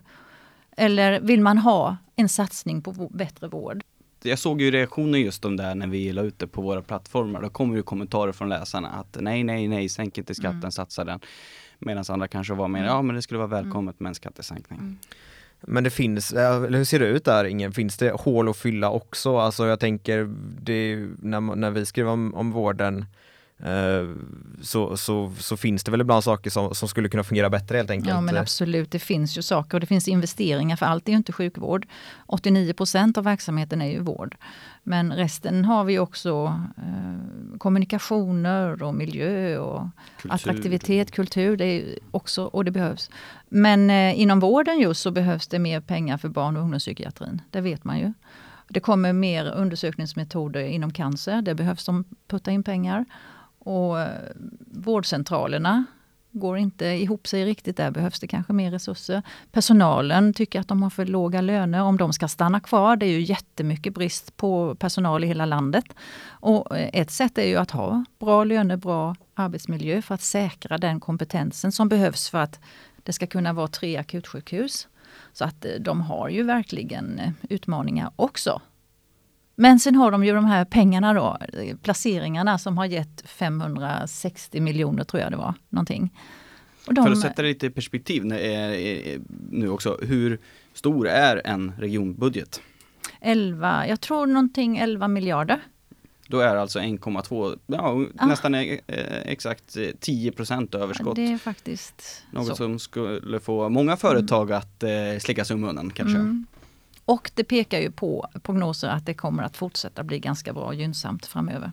Eller 0.78 1.20
vill 1.20 1.42
man 1.42 1.58
ha 1.58 1.98
en 2.16 2.30
satsning 2.30 2.82
på 2.82 3.10
bättre 3.12 3.48
vård? 3.48 3.84
Jag 4.24 4.40
såg 4.40 4.62
ju 4.62 4.72
reaktioner 4.72 5.20
just 5.20 5.46
om 5.46 5.58
det 5.58 5.64
här 5.64 5.76
när 5.76 5.88
vi 5.88 6.14
la 6.14 6.22
ut 6.22 6.40
det 6.40 6.48
på 6.48 6.62
våra 6.62 6.82
plattformar. 6.82 7.42
Då 7.42 7.50
kommer 7.50 7.76
ju 7.76 7.84
kommentarer 7.84 8.32
från 8.32 8.50
läsarna 8.50 8.90
att 8.90 9.18
nej, 9.20 9.44
nej, 9.44 9.68
nej, 9.68 9.90
sänk 9.90 10.18
inte 10.18 10.36
skatten, 10.36 10.60
mm. 10.60 10.72
satsa 10.72 11.04
den. 11.04 11.20
Medan 11.80 12.04
andra 12.10 12.28
kanske 12.28 12.54
var 12.54 12.68
mer, 12.68 12.80
mm. 12.80 12.92
ja 12.92 13.02
men 13.02 13.16
det 13.16 13.22
skulle 13.22 13.38
vara 13.38 13.48
välkommet 13.48 14.00
med 14.00 14.10
en 14.10 14.16
skattesänkning. 14.16 14.80
Mm. 14.80 14.98
Men 15.62 15.84
det 15.84 15.90
finns, 15.90 16.34
eller 16.34 16.78
hur 16.78 16.86
ser 16.86 17.00
det 17.00 17.08
ut 17.08 17.26
där 17.26 17.46
Ingen? 17.46 17.72
Finns 17.72 17.98
det 17.98 18.12
hål 18.12 18.50
att 18.50 18.58
fylla 18.58 18.90
också? 18.90 19.38
Alltså 19.38 19.68
jag 19.68 19.80
tänker, 19.80 20.34
det, 20.62 21.08
när, 21.22 21.42
när 21.42 21.72
vi 21.72 21.86
skrev 21.86 22.08
om, 22.08 22.34
om 22.36 22.52
vården 22.52 23.06
så, 24.62 24.98
så, 24.98 25.32
så 25.40 25.58
finns 25.58 25.84
det 25.84 25.92
väl 25.92 26.02
ibland 26.02 26.24
saker 26.24 26.50
som, 26.50 26.76
som 26.76 26.88
skulle 26.88 27.10
kunna 27.10 27.24
fungera 27.24 27.50
bättre 27.50 27.78
helt 27.78 27.90
enkelt. 27.90 28.10
Ja 28.10 28.22
men 28.22 28.38
absolut, 28.38 28.92
det 28.92 29.00
finns 29.00 29.38
ju 29.38 29.42
saker 29.42 29.78
och 29.78 29.80
det 29.80 29.88
finns 29.88 30.08
investeringar 30.08 30.76
för 30.76 30.86
allt 30.86 31.08
är 31.08 31.12
ju 31.12 31.18
inte 31.18 31.34
sjukvård. 31.34 31.88
89% 32.28 33.18
av 33.18 33.24
verksamheten 33.24 33.82
är 33.82 33.90
ju 33.90 34.00
vård. 34.00 34.36
Men 34.84 35.14
resten 35.14 35.66
har 35.66 35.84
vi 35.84 36.00
också 36.00 36.60
eh, 36.78 37.58
kommunikationer 37.58 38.84
och 38.84 38.96
miljö 38.96 39.58
och 39.58 39.88
kultur. 40.22 40.36
attraktivitet, 40.36 41.12
kultur. 41.12 41.58
Det 41.58 41.66
är 41.66 42.00
också, 42.12 42.46
och 42.46 42.66
det 42.66 42.72
behövs. 42.72 43.10
Men 43.50 43.90
eh, 43.90 44.20
inom 44.20 44.40
vården 44.40 44.80
just 44.80 45.02
så 45.02 45.12
behövs 45.12 45.48
det 45.48 45.60
mer 45.60 45.82
pengar 45.82 46.18
för 46.18 46.30
barn 46.30 46.58
och 46.58 46.64
ungdomspsykiatrin. 46.64 47.42
Det 47.52 47.62
vet 47.62 47.84
man 47.84 48.00
ju. 48.00 48.14
Det 48.68 48.80
kommer 48.80 49.14
mer 49.14 49.46
undersökningsmetoder 49.46 50.62
inom 50.62 50.94
cancer. 50.94 51.42
Det 51.42 51.56
behövs 51.56 51.86
de 51.86 52.04
putta 52.28 52.52
in 52.52 52.64
pengar. 52.64 53.06
Och 53.66 54.02
eh, 54.02 54.32
vårdcentralerna 54.72 55.86
går 56.32 56.58
inte 56.58 56.86
ihop 56.86 57.28
sig 57.28 57.46
riktigt. 57.46 57.78
Där 57.78 57.92
behövs 57.92 58.20
det 58.20 58.28
kanske 58.28 58.54
mer 58.54 58.72
resurser. 58.72 59.22
Personalen 59.52 60.34
tycker 60.34 60.60
att 60.60 60.68
de 60.68 60.84
har 60.84 60.90
för 60.90 61.06
låga 61.06 61.42
löner. 61.42 61.82
Om 61.82 61.98
de 61.98 62.14
ska 62.14 62.28
stanna 62.28 62.60
kvar, 62.60 62.96
det 62.96 63.06
är 63.06 63.12
ju 63.12 63.22
jättemycket 63.22 63.94
brist 63.94 64.38
på 64.38 64.76
personal 64.76 65.24
i 65.24 65.28
hela 65.28 65.46
landet. 65.46 65.86
Och 66.28 66.78
eh, 66.78 66.90
ett 66.94 67.12
sätt 67.12 67.38
är 67.38 67.48
ju 67.48 67.56
att 67.56 67.72
ha 67.72 68.06
bra 68.20 68.44
löner, 68.44 68.78
bra 68.78 69.16
arbetsmiljö 69.34 70.02
för 70.02 70.16
att 70.16 70.22
säkra 70.22 70.78
den 70.78 71.00
kompetensen 71.00 71.72
som 71.72 71.90
behövs 71.90 72.30
för 72.30 72.38
att 72.38 72.60
det 73.04 73.14
ska 73.14 73.28
kunna 73.28 73.54
vara 73.54 73.68
tre 73.68 73.98
akutsjukhus. 73.98 74.88
Så 75.34 75.46
att 75.46 75.66
eh, 75.66 75.72
de 75.80 76.02
har 76.02 76.30
ju 76.30 76.44
verkligen 76.44 77.22
utmaningar 77.50 78.12
också. 78.16 78.62
Men 79.56 79.80
sen 79.80 79.96
har 79.96 80.12
de 80.12 80.26
ju 80.26 80.34
de 80.34 80.46
här 80.46 80.66
pengarna 80.66 81.14
då, 81.14 81.38
placeringarna 81.82 82.58
som 82.58 82.78
har 82.78 82.86
gett 82.86 83.22
560 83.26 84.62
miljoner 84.62 85.04
tror 85.04 85.22
jag 85.24 85.32
det 85.32 85.38
var. 85.38 85.54
Någonting. 85.70 86.14
De, 86.88 87.06
För 87.06 87.12
att 87.12 87.22
sätta 87.22 87.42
det 87.42 87.48
lite 87.48 87.66
i 87.66 87.70
perspektiv 87.70 88.26
nu 89.50 89.70
också, 89.70 89.98
hur 90.02 90.40
stor 90.74 91.08
är 91.08 91.42
en 91.46 91.74
regionbudget? 91.80 92.62
11, 93.22 93.88
jag 93.88 94.02
tror 94.02 94.28
någonting 94.28 94.78
11 94.78 95.08
miljarder. 95.08 95.60
Då 96.28 96.40
är 96.40 96.56
det 96.56 96.62
alltså 96.62 96.80
1,2, 96.80 97.60
ja, 97.66 98.06
ah. 98.18 98.26
nästan 98.26 98.56
eh, 98.56 98.80
exakt 99.26 99.78
10 100.00 100.34
överskott. 100.72 101.16
det 101.16 101.32
är 101.32 101.38
faktiskt 101.38 102.24
Något 102.32 102.48
så. 102.48 102.56
som 102.56 102.80
skulle 102.80 103.40
få 103.40 103.70
många 103.70 103.98
företag 103.98 104.50
mm. 104.50 104.58
att 104.58 104.84
eh, 104.84 105.20
slicka 105.20 105.46
sig 105.46 105.54
om 105.54 105.62
munnen 105.62 105.92
kanske. 105.92 106.18
Mm. 106.18 106.46
Och 107.06 107.32
det 107.34 107.44
pekar 107.44 107.80
ju 107.80 107.92
på 107.92 108.28
prognoser 108.44 108.88
att 108.88 109.06
det 109.06 109.14
kommer 109.14 109.44
att 109.44 109.58
fortsätta 109.58 110.04
bli 110.04 110.20
ganska 110.20 110.54
bra 110.54 110.64
och 110.64 110.76
gynnsamt 110.76 111.26
framöver. 111.26 111.72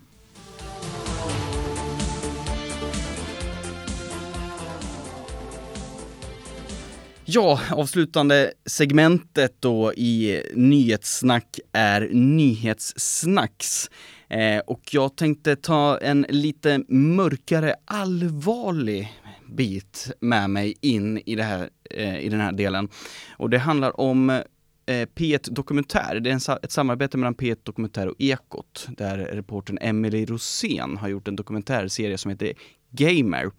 Ja, 7.24 7.60
avslutande 7.70 8.52
segmentet 8.66 9.56
då 9.60 9.92
i 9.92 10.42
nyhetssnack 10.54 11.58
är 11.72 12.08
nyhetssnacks. 12.12 13.90
Eh, 14.28 14.58
och 14.58 14.80
jag 14.90 15.16
tänkte 15.16 15.56
ta 15.56 15.98
en 15.98 16.26
lite 16.28 16.84
mörkare, 16.88 17.74
allvarlig 17.84 19.12
bit 19.46 20.10
med 20.20 20.50
mig 20.50 20.74
in 20.80 21.18
i, 21.18 21.34
det 21.34 21.42
här, 21.42 21.70
eh, 21.90 22.18
i 22.18 22.28
den 22.28 22.40
här 22.40 22.52
delen. 22.52 22.88
Och 23.36 23.50
det 23.50 23.58
handlar 23.58 24.00
om 24.00 24.42
Eh, 24.86 25.06
P1 25.06 25.50
Dokumentär, 25.50 26.20
det 26.20 26.30
är 26.30 26.34
en, 26.50 26.58
ett 26.62 26.72
samarbete 26.72 27.18
mellan 27.18 27.34
P1 27.34 27.58
Dokumentär 27.62 28.08
och 28.08 28.14
Ekot 28.18 28.88
där 28.96 29.18
reportern 29.18 29.78
Emily 29.80 30.24
Rosén 30.24 30.96
har 30.96 31.08
gjort 31.08 31.28
en 31.28 31.36
dokumentärserie 31.36 32.18
som 32.18 32.30
heter 32.30 32.52
Gamer. 32.90 33.50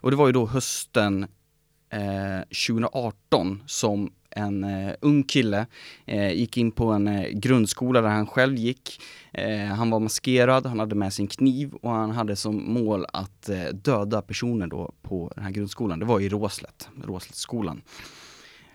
Och 0.00 0.10
det 0.10 0.16
var 0.16 0.26
ju 0.26 0.32
då 0.32 0.46
hösten 0.46 1.22
eh, 1.90 2.40
2018 2.68 3.62
som 3.66 4.12
en 4.30 4.64
eh, 4.64 4.94
ung 5.00 5.22
kille 5.22 5.66
eh, 6.06 6.32
gick 6.32 6.56
in 6.56 6.72
på 6.72 6.92
en 6.92 7.08
eh, 7.08 7.28
grundskola 7.28 8.00
där 8.00 8.08
han 8.08 8.26
själv 8.26 8.56
gick. 8.56 9.00
Eh, 9.32 9.64
han 9.64 9.90
var 9.90 10.00
maskerad, 10.00 10.66
han 10.66 10.78
hade 10.78 10.94
med 10.94 11.12
sin 11.12 11.26
kniv 11.26 11.74
och 11.74 11.90
han 11.90 12.10
hade 12.10 12.36
som 12.36 12.72
mål 12.72 13.06
att 13.12 13.48
eh, 13.48 13.64
döda 13.64 14.22
personer 14.22 14.66
då 14.66 14.92
på 15.02 15.32
den 15.34 15.44
här 15.44 15.50
grundskolan. 15.50 15.98
Det 15.98 16.04
var 16.04 16.20
i 16.20 16.28
Råslätt, 16.28 16.88
Råslättsskolan. 17.04 17.82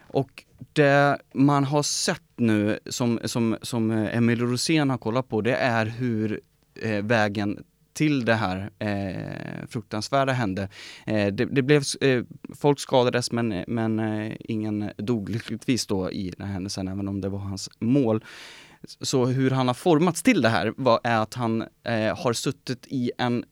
Och 0.10 0.44
det 0.74 1.18
man 1.34 1.64
har 1.64 1.84
sett 1.84 2.22
nu 2.36 2.80
som, 2.86 3.20
som, 3.24 3.58
som 3.62 3.92
eh, 3.92 4.18
Emil 4.18 4.42
Rosén 4.42 4.90
har 4.90 4.98
kollat 4.98 5.30
på 5.30 5.42
det 5.42 5.56
är 5.56 5.86
hur 5.86 6.42
eh, 6.82 7.04
vägen 7.04 7.64
till 7.94 8.26
det 8.26 8.36
här 8.36 8.70
eh, 8.80 9.68
fruktansvärda 9.68 10.34
hände. 10.34 10.70
Eh, 11.06 11.28
det, 11.28 11.46
det, 11.46 11.62
blev, 11.62 11.84
eh, 12.02 12.24
folk 12.56 12.80
skadades 12.80 13.32
men, 13.32 13.64
men 13.68 14.00
eh, 14.00 14.36
ingen 14.40 14.92
dog 14.98 15.30
lyckligtvis 15.30 15.88
då 15.88 16.12
i 16.12 16.34
den 16.38 16.48
här 16.48 16.54
händelsen, 16.54 16.88
även 16.88 17.08
om 17.08 17.22
det 17.22 17.30
var 17.30 17.40
hans 17.40 17.70
mål. 17.80 18.24
Så 19.02 19.26
hur 19.26 19.52
han 19.52 19.68
har 19.68 19.74
formats 19.74 20.24
till 20.24 20.42
det 20.42 20.50
här 20.50 20.74
var, 20.78 21.00
är 21.04 21.18
att 21.20 21.34
han 21.34 21.62
eh, 21.84 22.18
har 22.18 22.34
suttit 22.34 22.88
i 22.88 23.12
en 23.18 23.46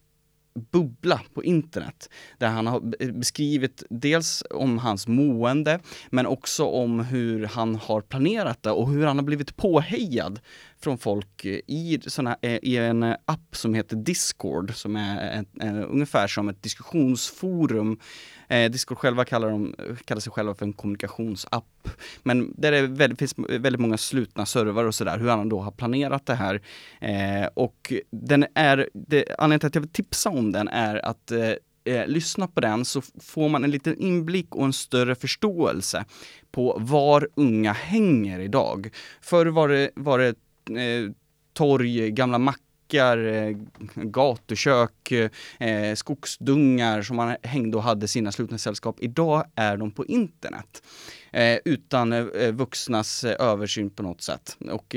bubbla 0.58 1.22
på 1.34 1.44
internet 1.44 2.10
där 2.38 2.48
han 2.48 2.68
har 2.68 3.12
beskrivit 3.12 3.84
dels 3.90 4.44
om 4.50 4.78
hans 4.78 5.08
mående 5.08 5.80
men 6.10 6.26
också 6.26 6.66
om 6.66 7.00
hur 7.00 7.46
han 7.46 7.76
har 7.76 8.02
planerat 8.02 8.64
det 8.64 8.72
och 8.72 8.90
hur 8.90 9.06
han 9.06 9.18
har 9.18 9.26
blivit 9.26 9.58
påhejad 9.58 10.40
från 10.80 10.98
folk 10.98 11.46
i, 11.46 12.00
såna, 12.08 12.38
eh, 12.42 12.60
i 12.62 12.78
en 12.78 13.04
app 13.04 13.56
som 13.56 13.74
heter 13.74 13.96
Discord 13.96 14.76
som 14.76 14.96
är 14.96 15.40
ett, 15.40 15.64
eh, 15.64 15.92
ungefär 15.92 16.28
som 16.28 16.50
ett 16.50 16.64
diskussionsforum 16.64 18.00
Eh, 18.48 18.72
Discord 18.72 18.98
själva 18.98 19.26
kallar, 19.26 19.50
de, 19.50 19.76
kallar 20.06 20.20
sig 20.20 20.32
själva 20.32 20.56
för 20.56 20.66
en 20.66 20.74
kommunikationsapp. 20.74 21.90
Men 22.24 22.54
där 22.58 22.72
det 22.72 22.82
väldigt, 22.82 23.20
finns 23.20 23.36
väldigt 23.38 23.82
många 23.82 23.98
slutna 23.98 24.46
servrar 24.46 24.86
och 24.86 24.96
sådär, 24.96 25.18
hur 25.18 25.30
han 25.30 25.50
då 25.50 25.60
har 25.60 25.72
planerat 25.72 26.26
det 26.26 26.36
här. 26.36 26.62
Eh, 27.02 27.48
och 27.54 27.94
den 28.12 28.46
är, 28.56 28.90
det, 28.94 29.26
anledningen 29.38 29.60
till 29.60 29.68
att 29.68 29.76
jag 29.76 29.82
vill 29.82 29.90
tipsa 29.90 30.30
om 30.30 30.52
den 30.52 30.68
är 30.68 31.06
att 31.06 31.32
eh, 31.32 31.52
eh 31.86 32.08
lyssna 32.08 32.48
på 32.48 32.62
den 32.62 32.86
så 32.86 33.02
får 33.22 33.50
man 33.50 33.64
en 33.64 33.72
liten 33.72 33.98
inblick 33.98 34.56
och 34.56 34.66
en 34.66 34.74
större 34.74 35.16
förståelse 35.16 36.06
på 36.52 36.78
var 36.80 37.30
unga 37.36 37.74
hänger 37.74 38.40
idag. 38.40 38.90
Förr 39.22 39.46
var 39.46 39.68
det, 39.68 39.90
var 39.96 40.20
det 40.20 40.36
eh, 40.70 41.12
torg, 41.54 42.12
gamla 42.12 42.38
mackar 42.38 43.18
eh, 43.18 43.58
gatukök, 43.96 45.12
eh, 45.60 45.96
skogsdungar 45.96 47.02
som 47.02 47.16
man 47.16 47.36
hängde 47.44 47.78
och 47.78 47.84
hade 47.84 48.08
sina 48.08 48.32
slutna 48.32 48.58
sällskap. 48.58 48.98
Idag 49.00 49.46
är 49.56 49.78
de 49.78 49.92
på 49.92 50.06
internet. 50.06 50.84
Eh, 51.32 51.58
utan 51.66 52.14
eh, 52.14 52.52
vuxnas 52.52 53.24
eh, 53.24 53.48
översyn 53.48 53.90
på 53.90 54.04
något 54.04 54.22
sätt. 54.22 54.58
Och 54.72 54.96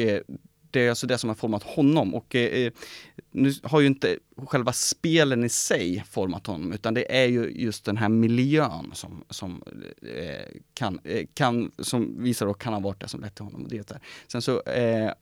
det 0.70 0.80
är 0.80 0.88
alltså 0.90 1.06
det 1.06 1.18
som 1.18 1.30
har 1.30 1.35
format 1.35 1.62
honom 1.62 2.14
och 2.14 2.35
eh, 2.35 2.64
eh, 2.66 2.72
nu 3.30 3.52
har 3.62 3.80
ju 3.80 3.87
inte 3.87 4.18
själva 4.46 4.72
spelen 4.72 5.44
i 5.44 5.48
sig 5.48 6.04
format 6.11 6.46
honom 6.46 6.72
utan 6.72 6.94
det 6.94 7.16
är 7.22 7.26
ju 7.26 7.50
just 7.50 7.85
den 7.85 7.96
här 7.96 8.09
miljön 8.09 8.90
som, 8.92 9.24
som 9.30 9.62
eh, 10.02 10.61
kan, 10.74 11.00
eh, 11.04 11.26
kan, 11.35 11.70
som 11.78 12.22
visar 12.22 12.46
och 12.46 12.61
kan 12.61 12.72
ha 12.72 12.80
varit 12.80 13.00
det 13.00 13.09
som 13.09 13.20
lett 13.20 13.35
till 13.35 13.44
honom. 13.44 13.66
Det 13.68 13.88
där. 13.88 14.00
Sen 14.26 14.42
så 14.42 14.62
eh, 14.62 15.12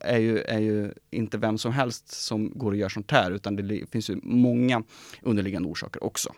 är, 0.00 0.18
ju, 0.18 0.38
är 0.38 0.60
ju 0.60 0.92
inte 1.10 1.38
vem 1.38 1.58
som 1.58 1.72
helst 1.72 2.10
som 2.10 2.52
går 2.58 2.70
och 2.70 2.76
gör 2.76 2.88
sånt 2.88 3.10
här 3.10 3.30
utan 3.30 3.56
det 3.56 3.90
finns 3.90 4.10
ju 4.10 4.20
många 4.22 4.82
underliggande 5.22 5.68
orsaker 5.68 6.04
också. 6.04 6.32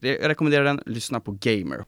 Jag 0.00 0.28
rekommenderar 0.28 0.64
den, 0.64 0.82
lyssna 0.86 1.20
på 1.20 1.38
Gamer. 1.40 1.84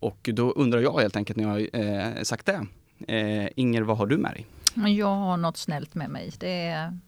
Och 0.00 0.28
då 0.32 0.50
undrar 0.50 0.80
jag 0.80 1.00
helt 1.00 1.16
enkelt 1.16 1.36
när 1.36 1.58
jag 1.58 1.68
eh, 1.72 2.22
sagt 2.22 2.46
det. 2.46 2.66
Eh, 3.06 3.48
Inger, 3.56 3.82
vad 3.82 3.98
har 3.98 4.06
du 4.06 4.16
med 4.16 4.32
dig? 4.32 4.46
Jag 4.74 5.14
har 5.14 5.36
något 5.36 5.56
snällt 5.56 5.94
med 5.94 6.10
mig. 6.10 6.32
Det 6.38 6.66
är 6.66 6.98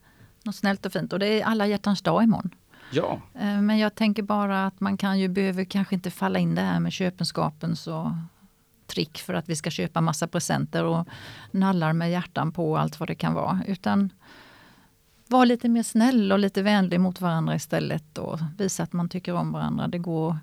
något 0.43 0.55
snällt 0.55 0.87
och 0.87 0.93
fint 0.93 1.13
och 1.13 1.19
det 1.19 1.41
är 1.41 1.45
alla 1.45 1.67
hjärtans 1.67 2.03
dag 2.03 2.23
imorgon. 2.23 2.55
Ja. 2.93 3.21
Eh, 3.35 3.61
men 3.61 3.79
jag 3.79 3.95
tänker 3.95 4.23
bara 4.23 4.67
att 4.67 4.81
man 4.81 4.97
kan 4.97 5.19
ju 5.19 5.29
behöver 5.29 5.65
kanske 5.65 5.95
inte 5.95 6.11
falla 6.11 6.39
in 6.39 6.55
det 6.55 6.63
här 6.63 6.81
med 6.81 6.93
köpenskapens 6.93 7.87
och 7.87 8.11
trick 8.87 9.19
för 9.19 9.35
att 9.35 9.49
vi 9.49 9.57
ska 9.57 9.71
köpa 9.71 10.01
massa 10.01 10.27
presenter 10.27 10.85
och 10.85 11.09
nallar 11.51 11.93
med 11.93 12.11
hjärtan 12.11 12.53
på 12.53 12.71
och 12.71 12.81
allt 12.81 13.01
vad 13.01 13.09
det 13.09 13.15
kan 13.15 13.35
vara. 13.35 13.61
Utan 13.67 14.13
var 15.27 15.47
lite 15.47 15.69
mer 15.69 15.83
snäll 15.83 16.33
och 16.33 16.39
lite 16.39 16.63
vänlig 16.63 17.01
mot 17.01 17.21
varandra 17.21 17.55
istället 17.55 18.19
och 18.19 18.39
visa 18.59 18.83
att 18.83 18.93
man 18.93 19.09
tycker 19.09 19.35
om 19.35 19.53
varandra. 19.53 19.89
Det 19.89 19.99
går, 19.99 20.39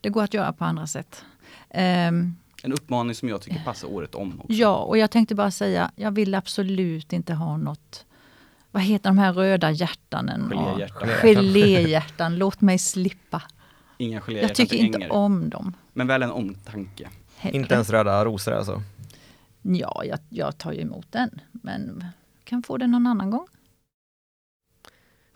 det 0.00 0.08
går 0.08 0.22
att 0.22 0.34
göra 0.34 0.52
på 0.52 0.64
andra 0.64 0.86
sätt. 0.86 1.24
Um, 2.08 2.36
en 2.66 2.72
uppmaning 2.72 3.14
som 3.14 3.28
jag 3.28 3.42
tycker 3.42 3.64
passar 3.64 3.88
året 3.88 4.14
om. 4.14 4.40
Också. 4.40 4.52
Ja, 4.52 4.76
och 4.76 4.98
jag 4.98 5.10
tänkte 5.10 5.34
bara 5.34 5.50
säga, 5.50 5.90
jag 5.96 6.10
vill 6.10 6.34
absolut 6.34 7.12
inte 7.12 7.34
ha 7.34 7.56
något 7.56 8.06
vad 8.76 8.82
heter 8.82 9.10
de 9.10 9.18
här 9.18 9.32
röda 9.32 9.70
hjärtanen? 9.70 10.50
Geléhjärtan. 10.50 11.08
Geléhjärtan, 11.22 12.38
låt 12.38 12.60
mig 12.60 12.78
slippa. 12.78 13.42
Inga 13.98 14.20
geléhjärtan 14.20 14.48
Jag 14.48 14.56
tycker 14.56 14.76
inte 14.76 15.08
om 15.08 15.50
dem. 15.50 15.74
Men 15.92 16.06
väl 16.06 16.22
en 16.22 16.30
omtanke. 16.30 17.08
Inte 17.42 17.74
ens 17.74 17.90
röda 17.90 18.24
rosor 18.24 18.52
alltså? 18.52 18.82
Ja, 19.62 20.02
jag, 20.04 20.18
jag 20.28 20.58
tar 20.58 20.72
ju 20.72 20.80
emot 20.80 21.06
den. 21.10 21.40
Men 21.52 22.04
kan 22.44 22.62
få 22.62 22.76
den 22.76 22.90
någon 22.90 23.06
annan 23.06 23.30
gång. 23.30 23.46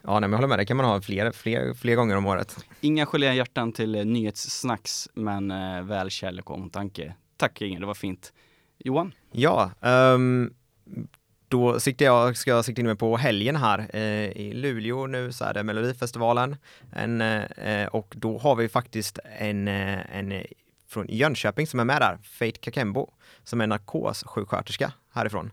Ja, 0.03 0.12
nej, 0.12 0.21
men 0.21 0.31
jag 0.31 0.38
håller 0.38 0.49
med. 0.49 0.59
Det 0.59 0.64
kan 0.64 0.77
man 0.77 0.87
ha 0.87 1.01
fler, 1.01 1.33
fler, 1.33 1.75
fler 1.75 1.97
gånger 1.97 2.16
om 2.16 2.27
året. 2.27 2.64
Inga 2.81 3.07
geléhjärtan 3.07 3.73
till 3.73 4.07
nyhetssnacks, 4.07 5.09
men 5.14 5.51
eh, 5.51 5.83
väl 5.83 6.11
kärlek 6.11 6.51
och 6.51 6.57
omtanke. 6.57 7.14
Tack 7.40 7.62
Inger, 7.62 7.81
det 7.81 7.87
var 7.87 7.94
fint. 7.94 8.33
Johan? 8.79 9.14
Ja, 9.33 9.70
um, 9.81 10.55
då 11.48 11.81
siktar 11.81 12.05
jag, 12.05 12.37
ska 12.37 12.50
jag 12.50 12.64
sikta 12.64 12.81
in 12.81 12.87
mig 12.87 12.96
på 12.96 13.16
helgen 13.16 13.57
här 13.57 13.87
eh, 13.92 14.31
i 14.31 14.53
Luleå 14.55 15.07
nu 15.07 15.33
så 15.33 15.44
är 15.44 15.55
det 15.55 15.62
Melodifestivalen. 15.62 16.57
En, 16.92 17.20
eh, 17.20 17.87
och 17.87 18.14
då 18.16 18.38
har 18.38 18.57
vi 18.57 18.68
faktiskt 18.68 19.18
en, 19.38 19.68
eh, 19.68 20.16
en 20.16 20.42
från 20.88 21.07
Jönköping 21.09 21.66
som 21.66 21.81
är 21.81 21.85
med 21.85 22.00
där, 22.00 22.18
Faith 22.22 22.61
Kakembo, 22.61 23.11
som 23.44 23.61
är 23.61 23.66
narkossjuksköterska 23.66 24.92
härifrån. 25.12 25.50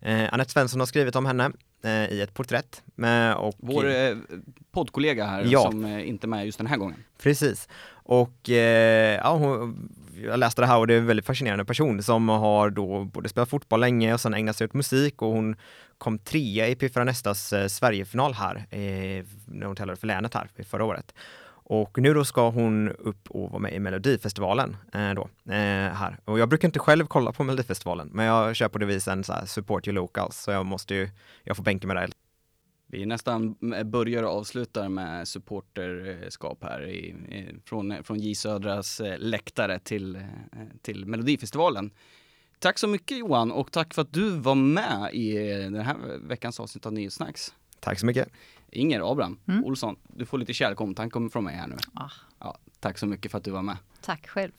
Eh, 0.00 0.34
Anette 0.34 0.50
Svensson 0.50 0.80
har 0.80 0.86
skrivit 0.86 1.16
om 1.16 1.26
henne 1.26 1.50
eh, 1.84 2.12
i 2.12 2.20
ett 2.20 2.34
porträtt. 2.34 2.82
Med, 2.94 3.34
och, 3.34 3.54
Vår 3.58 3.90
eh, 3.90 4.16
poddkollega 4.72 5.26
här 5.26 5.46
ja. 5.50 5.62
som 5.62 5.84
eh, 5.84 6.08
inte 6.08 6.26
är 6.26 6.28
med 6.28 6.46
just 6.46 6.58
den 6.58 6.66
här 6.66 6.76
gången. 6.76 7.04
Precis. 7.22 7.68
Och 7.92 8.50
eh, 8.50 9.16
ja, 9.16 9.36
hon, 9.36 9.90
jag 10.24 10.38
läste 10.38 10.62
det 10.62 10.66
här 10.66 10.78
och 10.78 10.86
det 10.86 10.94
är 10.94 10.98
en 10.98 11.06
väldigt 11.06 11.26
fascinerande 11.26 11.64
person 11.64 12.02
som 12.02 12.28
har 12.28 12.70
då 12.70 13.04
både 13.04 13.28
spelat 13.28 13.48
fotboll 13.48 13.80
länge 13.80 14.14
och 14.14 14.20
sen 14.20 14.34
ägnat 14.34 14.56
sig 14.56 14.64
åt 14.64 14.74
musik 14.74 15.22
och 15.22 15.32
hon 15.32 15.56
kom 15.98 16.18
trea 16.18 16.68
i 16.68 16.74
Piffra 16.74 17.04
Nästas 17.04 17.52
eh, 17.52 17.66
Sverigefinal 17.66 18.34
här, 18.34 18.56
eh, 18.56 19.24
när 19.46 19.66
hon 19.66 19.76
tävlade 19.76 20.00
för 20.00 20.06
länet 20.06 20.34
här 20.34 20.48
förra 20.64 20.84
året. 20.84 21.14
Och 21.72 21.98
nu 21.98 22.14
då 22.14 22.24
ska 22.24 22.48
hon 22.48 22.88
upp 22.88 23.30
och 23.30 23.50
vara 23.50 23.60
med 23.60 23.74
i 23.74 23.78
Melodifestivalen 23.78 24.76
eh, 24.94 25.10
då, 25.10 25.28
eh, 25.52 25.92
här. 25.92 26.18
Och 26.24 26.38
jag 26.38 26.48
brukar 26.48 26.68
inte 26.68 26.78
själv 26.78 27.06
kolla 27.06 27.32
på 27.32 27.44
Melodifestivalen, 27.44 28.10
men 28.12 28.26
jag 28.26 28.56
kör 28.56 28.68
på 28.68 28.78
devisen 28.78 29.24
så 29.24 29.32
här, 29.32 29.46
support 29.46 29.86
your 29.86 29.94
locals, 29.94 30.36
så 30.36 30.50
jag 30.50 30.66
måste 30.66 30.94
ju, 30.94 31.08
jag 31.44 31.56
får 31.56 31.64
bänka 31.64 31.86
mig 31.86 31.96
där. 31.96 32.10
Vi 32.92 33.06
nästan 33.06 33.56
börjar 33.84 34.22
och 34.22 34.30
avslutar 34.30 34.88
med 34.88 35.28
supporterskap 35.28 36.62
här 36.62 36.88
i, 36.88 37.14
från, 37.64 38.04
från 38.04 38.20
J 38.20 38.34
Södras 38.34 39.00
eh, 39.00 39.18
läktare 39.18 39.78
till, 39.78 40.16
eh, 40.16 40.22
till 40.82 41.06
Melodifestivalen. 41.06 41.90
Tack 42.58 42.78
så 42.78 42.88
mycket 42.88 43.18
Johan 43.18 43.52
och 43.52 43.72
tack 43.72 43.94
för 43.94 44.02
att 44.02 44.12
du 44.12 44.30
var 44.30 44.54
med 44.54 45.14
i 45.14 45.34
den 45.52 45.74
här 45.74 45.96
veckans 46.28 46.60
avsnitt 46.60 46.86
av 46.86 46.92
Nyhetssnacks. 46.92 47.54
Tack 47.80 47.98
så 47.98 48.06
mycket. 48.06 48.28
Inger 48.70 49.12
Abraham 49.12 49.38
mm. 49.48 49.64
Olsson, 49.64 49.96
du 50.08 50.26
får 50.26 50.38
lite 50.38 50.52
kärlek 50.52 50.80
och 50.80 50.86
omtanke 50.86 51.28
från 51.32 51.44
mig 51.44 51.56
här 51.56 51.66
nu. 51.66 51.76
Ah. 51.94 52.10
Ja, 52.38 52.58
tack 52.80 52.98
så 52.98 53.06
mycket 53.06 53.30
för 53.30 53.38
att 53.38 53.44
du 53.44 53.50
var 53.50 53.62
med. 53.62 53.76
Tack 54.00 54.28
själv. 54.28 54.52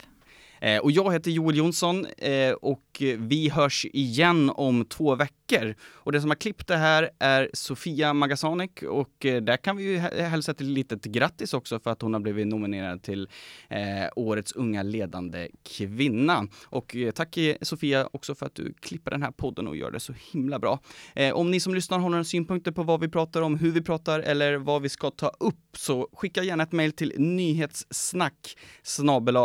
Eh, 0.62 0.80
och 0.80 0.92
jag 0.92 1.14
heter 1.14 1.32
Joel 1.32 1.58
Jonsson 1.58 2.06
eh, 2.06 2.52
och 2.52 3.02
vi 3.18 3.50
hörs 3.50 3.86
igen 3.94 4.50
om 4.50 4.86
två 4.86 5.16
veckor. 5.16 5.76
Och 5.94 6.12
det 6.12 6.22
som 6.22 6.30
har 6.30 6.36
klippt 6.36 6.68
det 6.68 6.78
här 6.78 7.10
är 7.20 7.50
Sofia 7.54 8.14
Magasanik 8.14 8.84
och 8.84 9.26
eh, 9.26 9.42
där 9.42 9.58
kan 9.58 9.78
vi 9.78 9.84
ju 9.84 9.98
hälsa 9.98 10.52
ett 10.52 10.62
litet 10.62 11.04
grattis 11.04 11.54
också 11.54 11.80
för 11.80 11.92
att 11.92 12.02
hon 12.02 12.14
har 12.14 12.22
blivit 12.22 12.48
nominerad 12.48 13.04
till 13.04 13.30
eh, 13.70 13.80
Årets 14.16 14.52
unga 14.52 14.84
ledande 14.84 15.48
kvinna. 15.64 16.48
Och 16.66 16.96
eh, 16.96 17.12
tack 17.12 17.38
Sofia 17.62 18.10
också 18.14 18.36
för 18.36 18.46
att 18.46 18.56
du 18.56 18.74
klipper 18.74 19.12
den 19.12 19.24
här 19.24 19.32
podden 19.32 19.68
och 19.68 19.76
gör 19.76 19.92
det 19.92 20.00
så 20.00 20.14
himla 20.32 20.60
bra. 20.60 20.80
Om 21.34 21.52
ni 21.52 21.60
som 21.60 21.76
lyssnar 21.76 22.00
har 22.00 22.10
några 22.10 22.24
synpunkter 22.24 22.72
på 22.72 22.84
vad 22.84 23.00
vi 23.00 23.10
pratar 23.10 23.42
om, 23.42 23.58
hur 23.58 23.72
vi 23.72 23.82
pratar 23.82 24.20
eller 24.20 24.56
vad 24.56 24.82
vi 24.82 24.90
ska 24.90 25.12
ta 25.12 25.28
upp 25.40 25.78
så 25.78 26.10
skicka 26.14 26.44
gärna 26.44 26.64
ett 26.64 26.72
mejl 26.72 26.92
till 26.92 27.14
nyhetssnack 27.18 28.58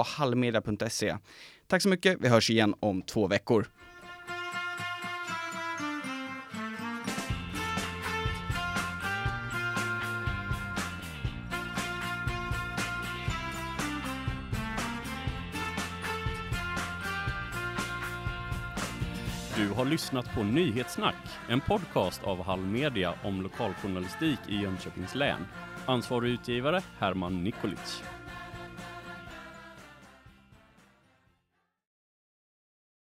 hallmedia.se 0.07 1.06
se. 1.07 1.19
Tack 1.67 1.83
så 1.83 1.89
mycket, 1.89 2.17
vi 2.21 2.29
hörs 2.29 2.51
igen 2.51 2.75
om 2.81 3.03
två 3.03 3.27
veckor. 3.27 3.67
Du 19.57 19.69
har 19.69 19.85
lyssnat 19.85 20.35
på 20.35 20.43
Nyhetssnack, 20.43 21.15
en 21.49 21.61
podcast 21.61 22.25
av 22.25 22.43
Hall 22.43 22.61
Media 22.61 23.15
om 23.23 23.43
lokaljournalistik 23.43 24.39
i 24.49 24.57
Jönköpings 24.57 25.15
län. 25.15 25.47
Ansvarig 25.87 26.31
utgivare 26.31 26.83
Herman 26.99 27.45
Nikolic. 27.45 28.03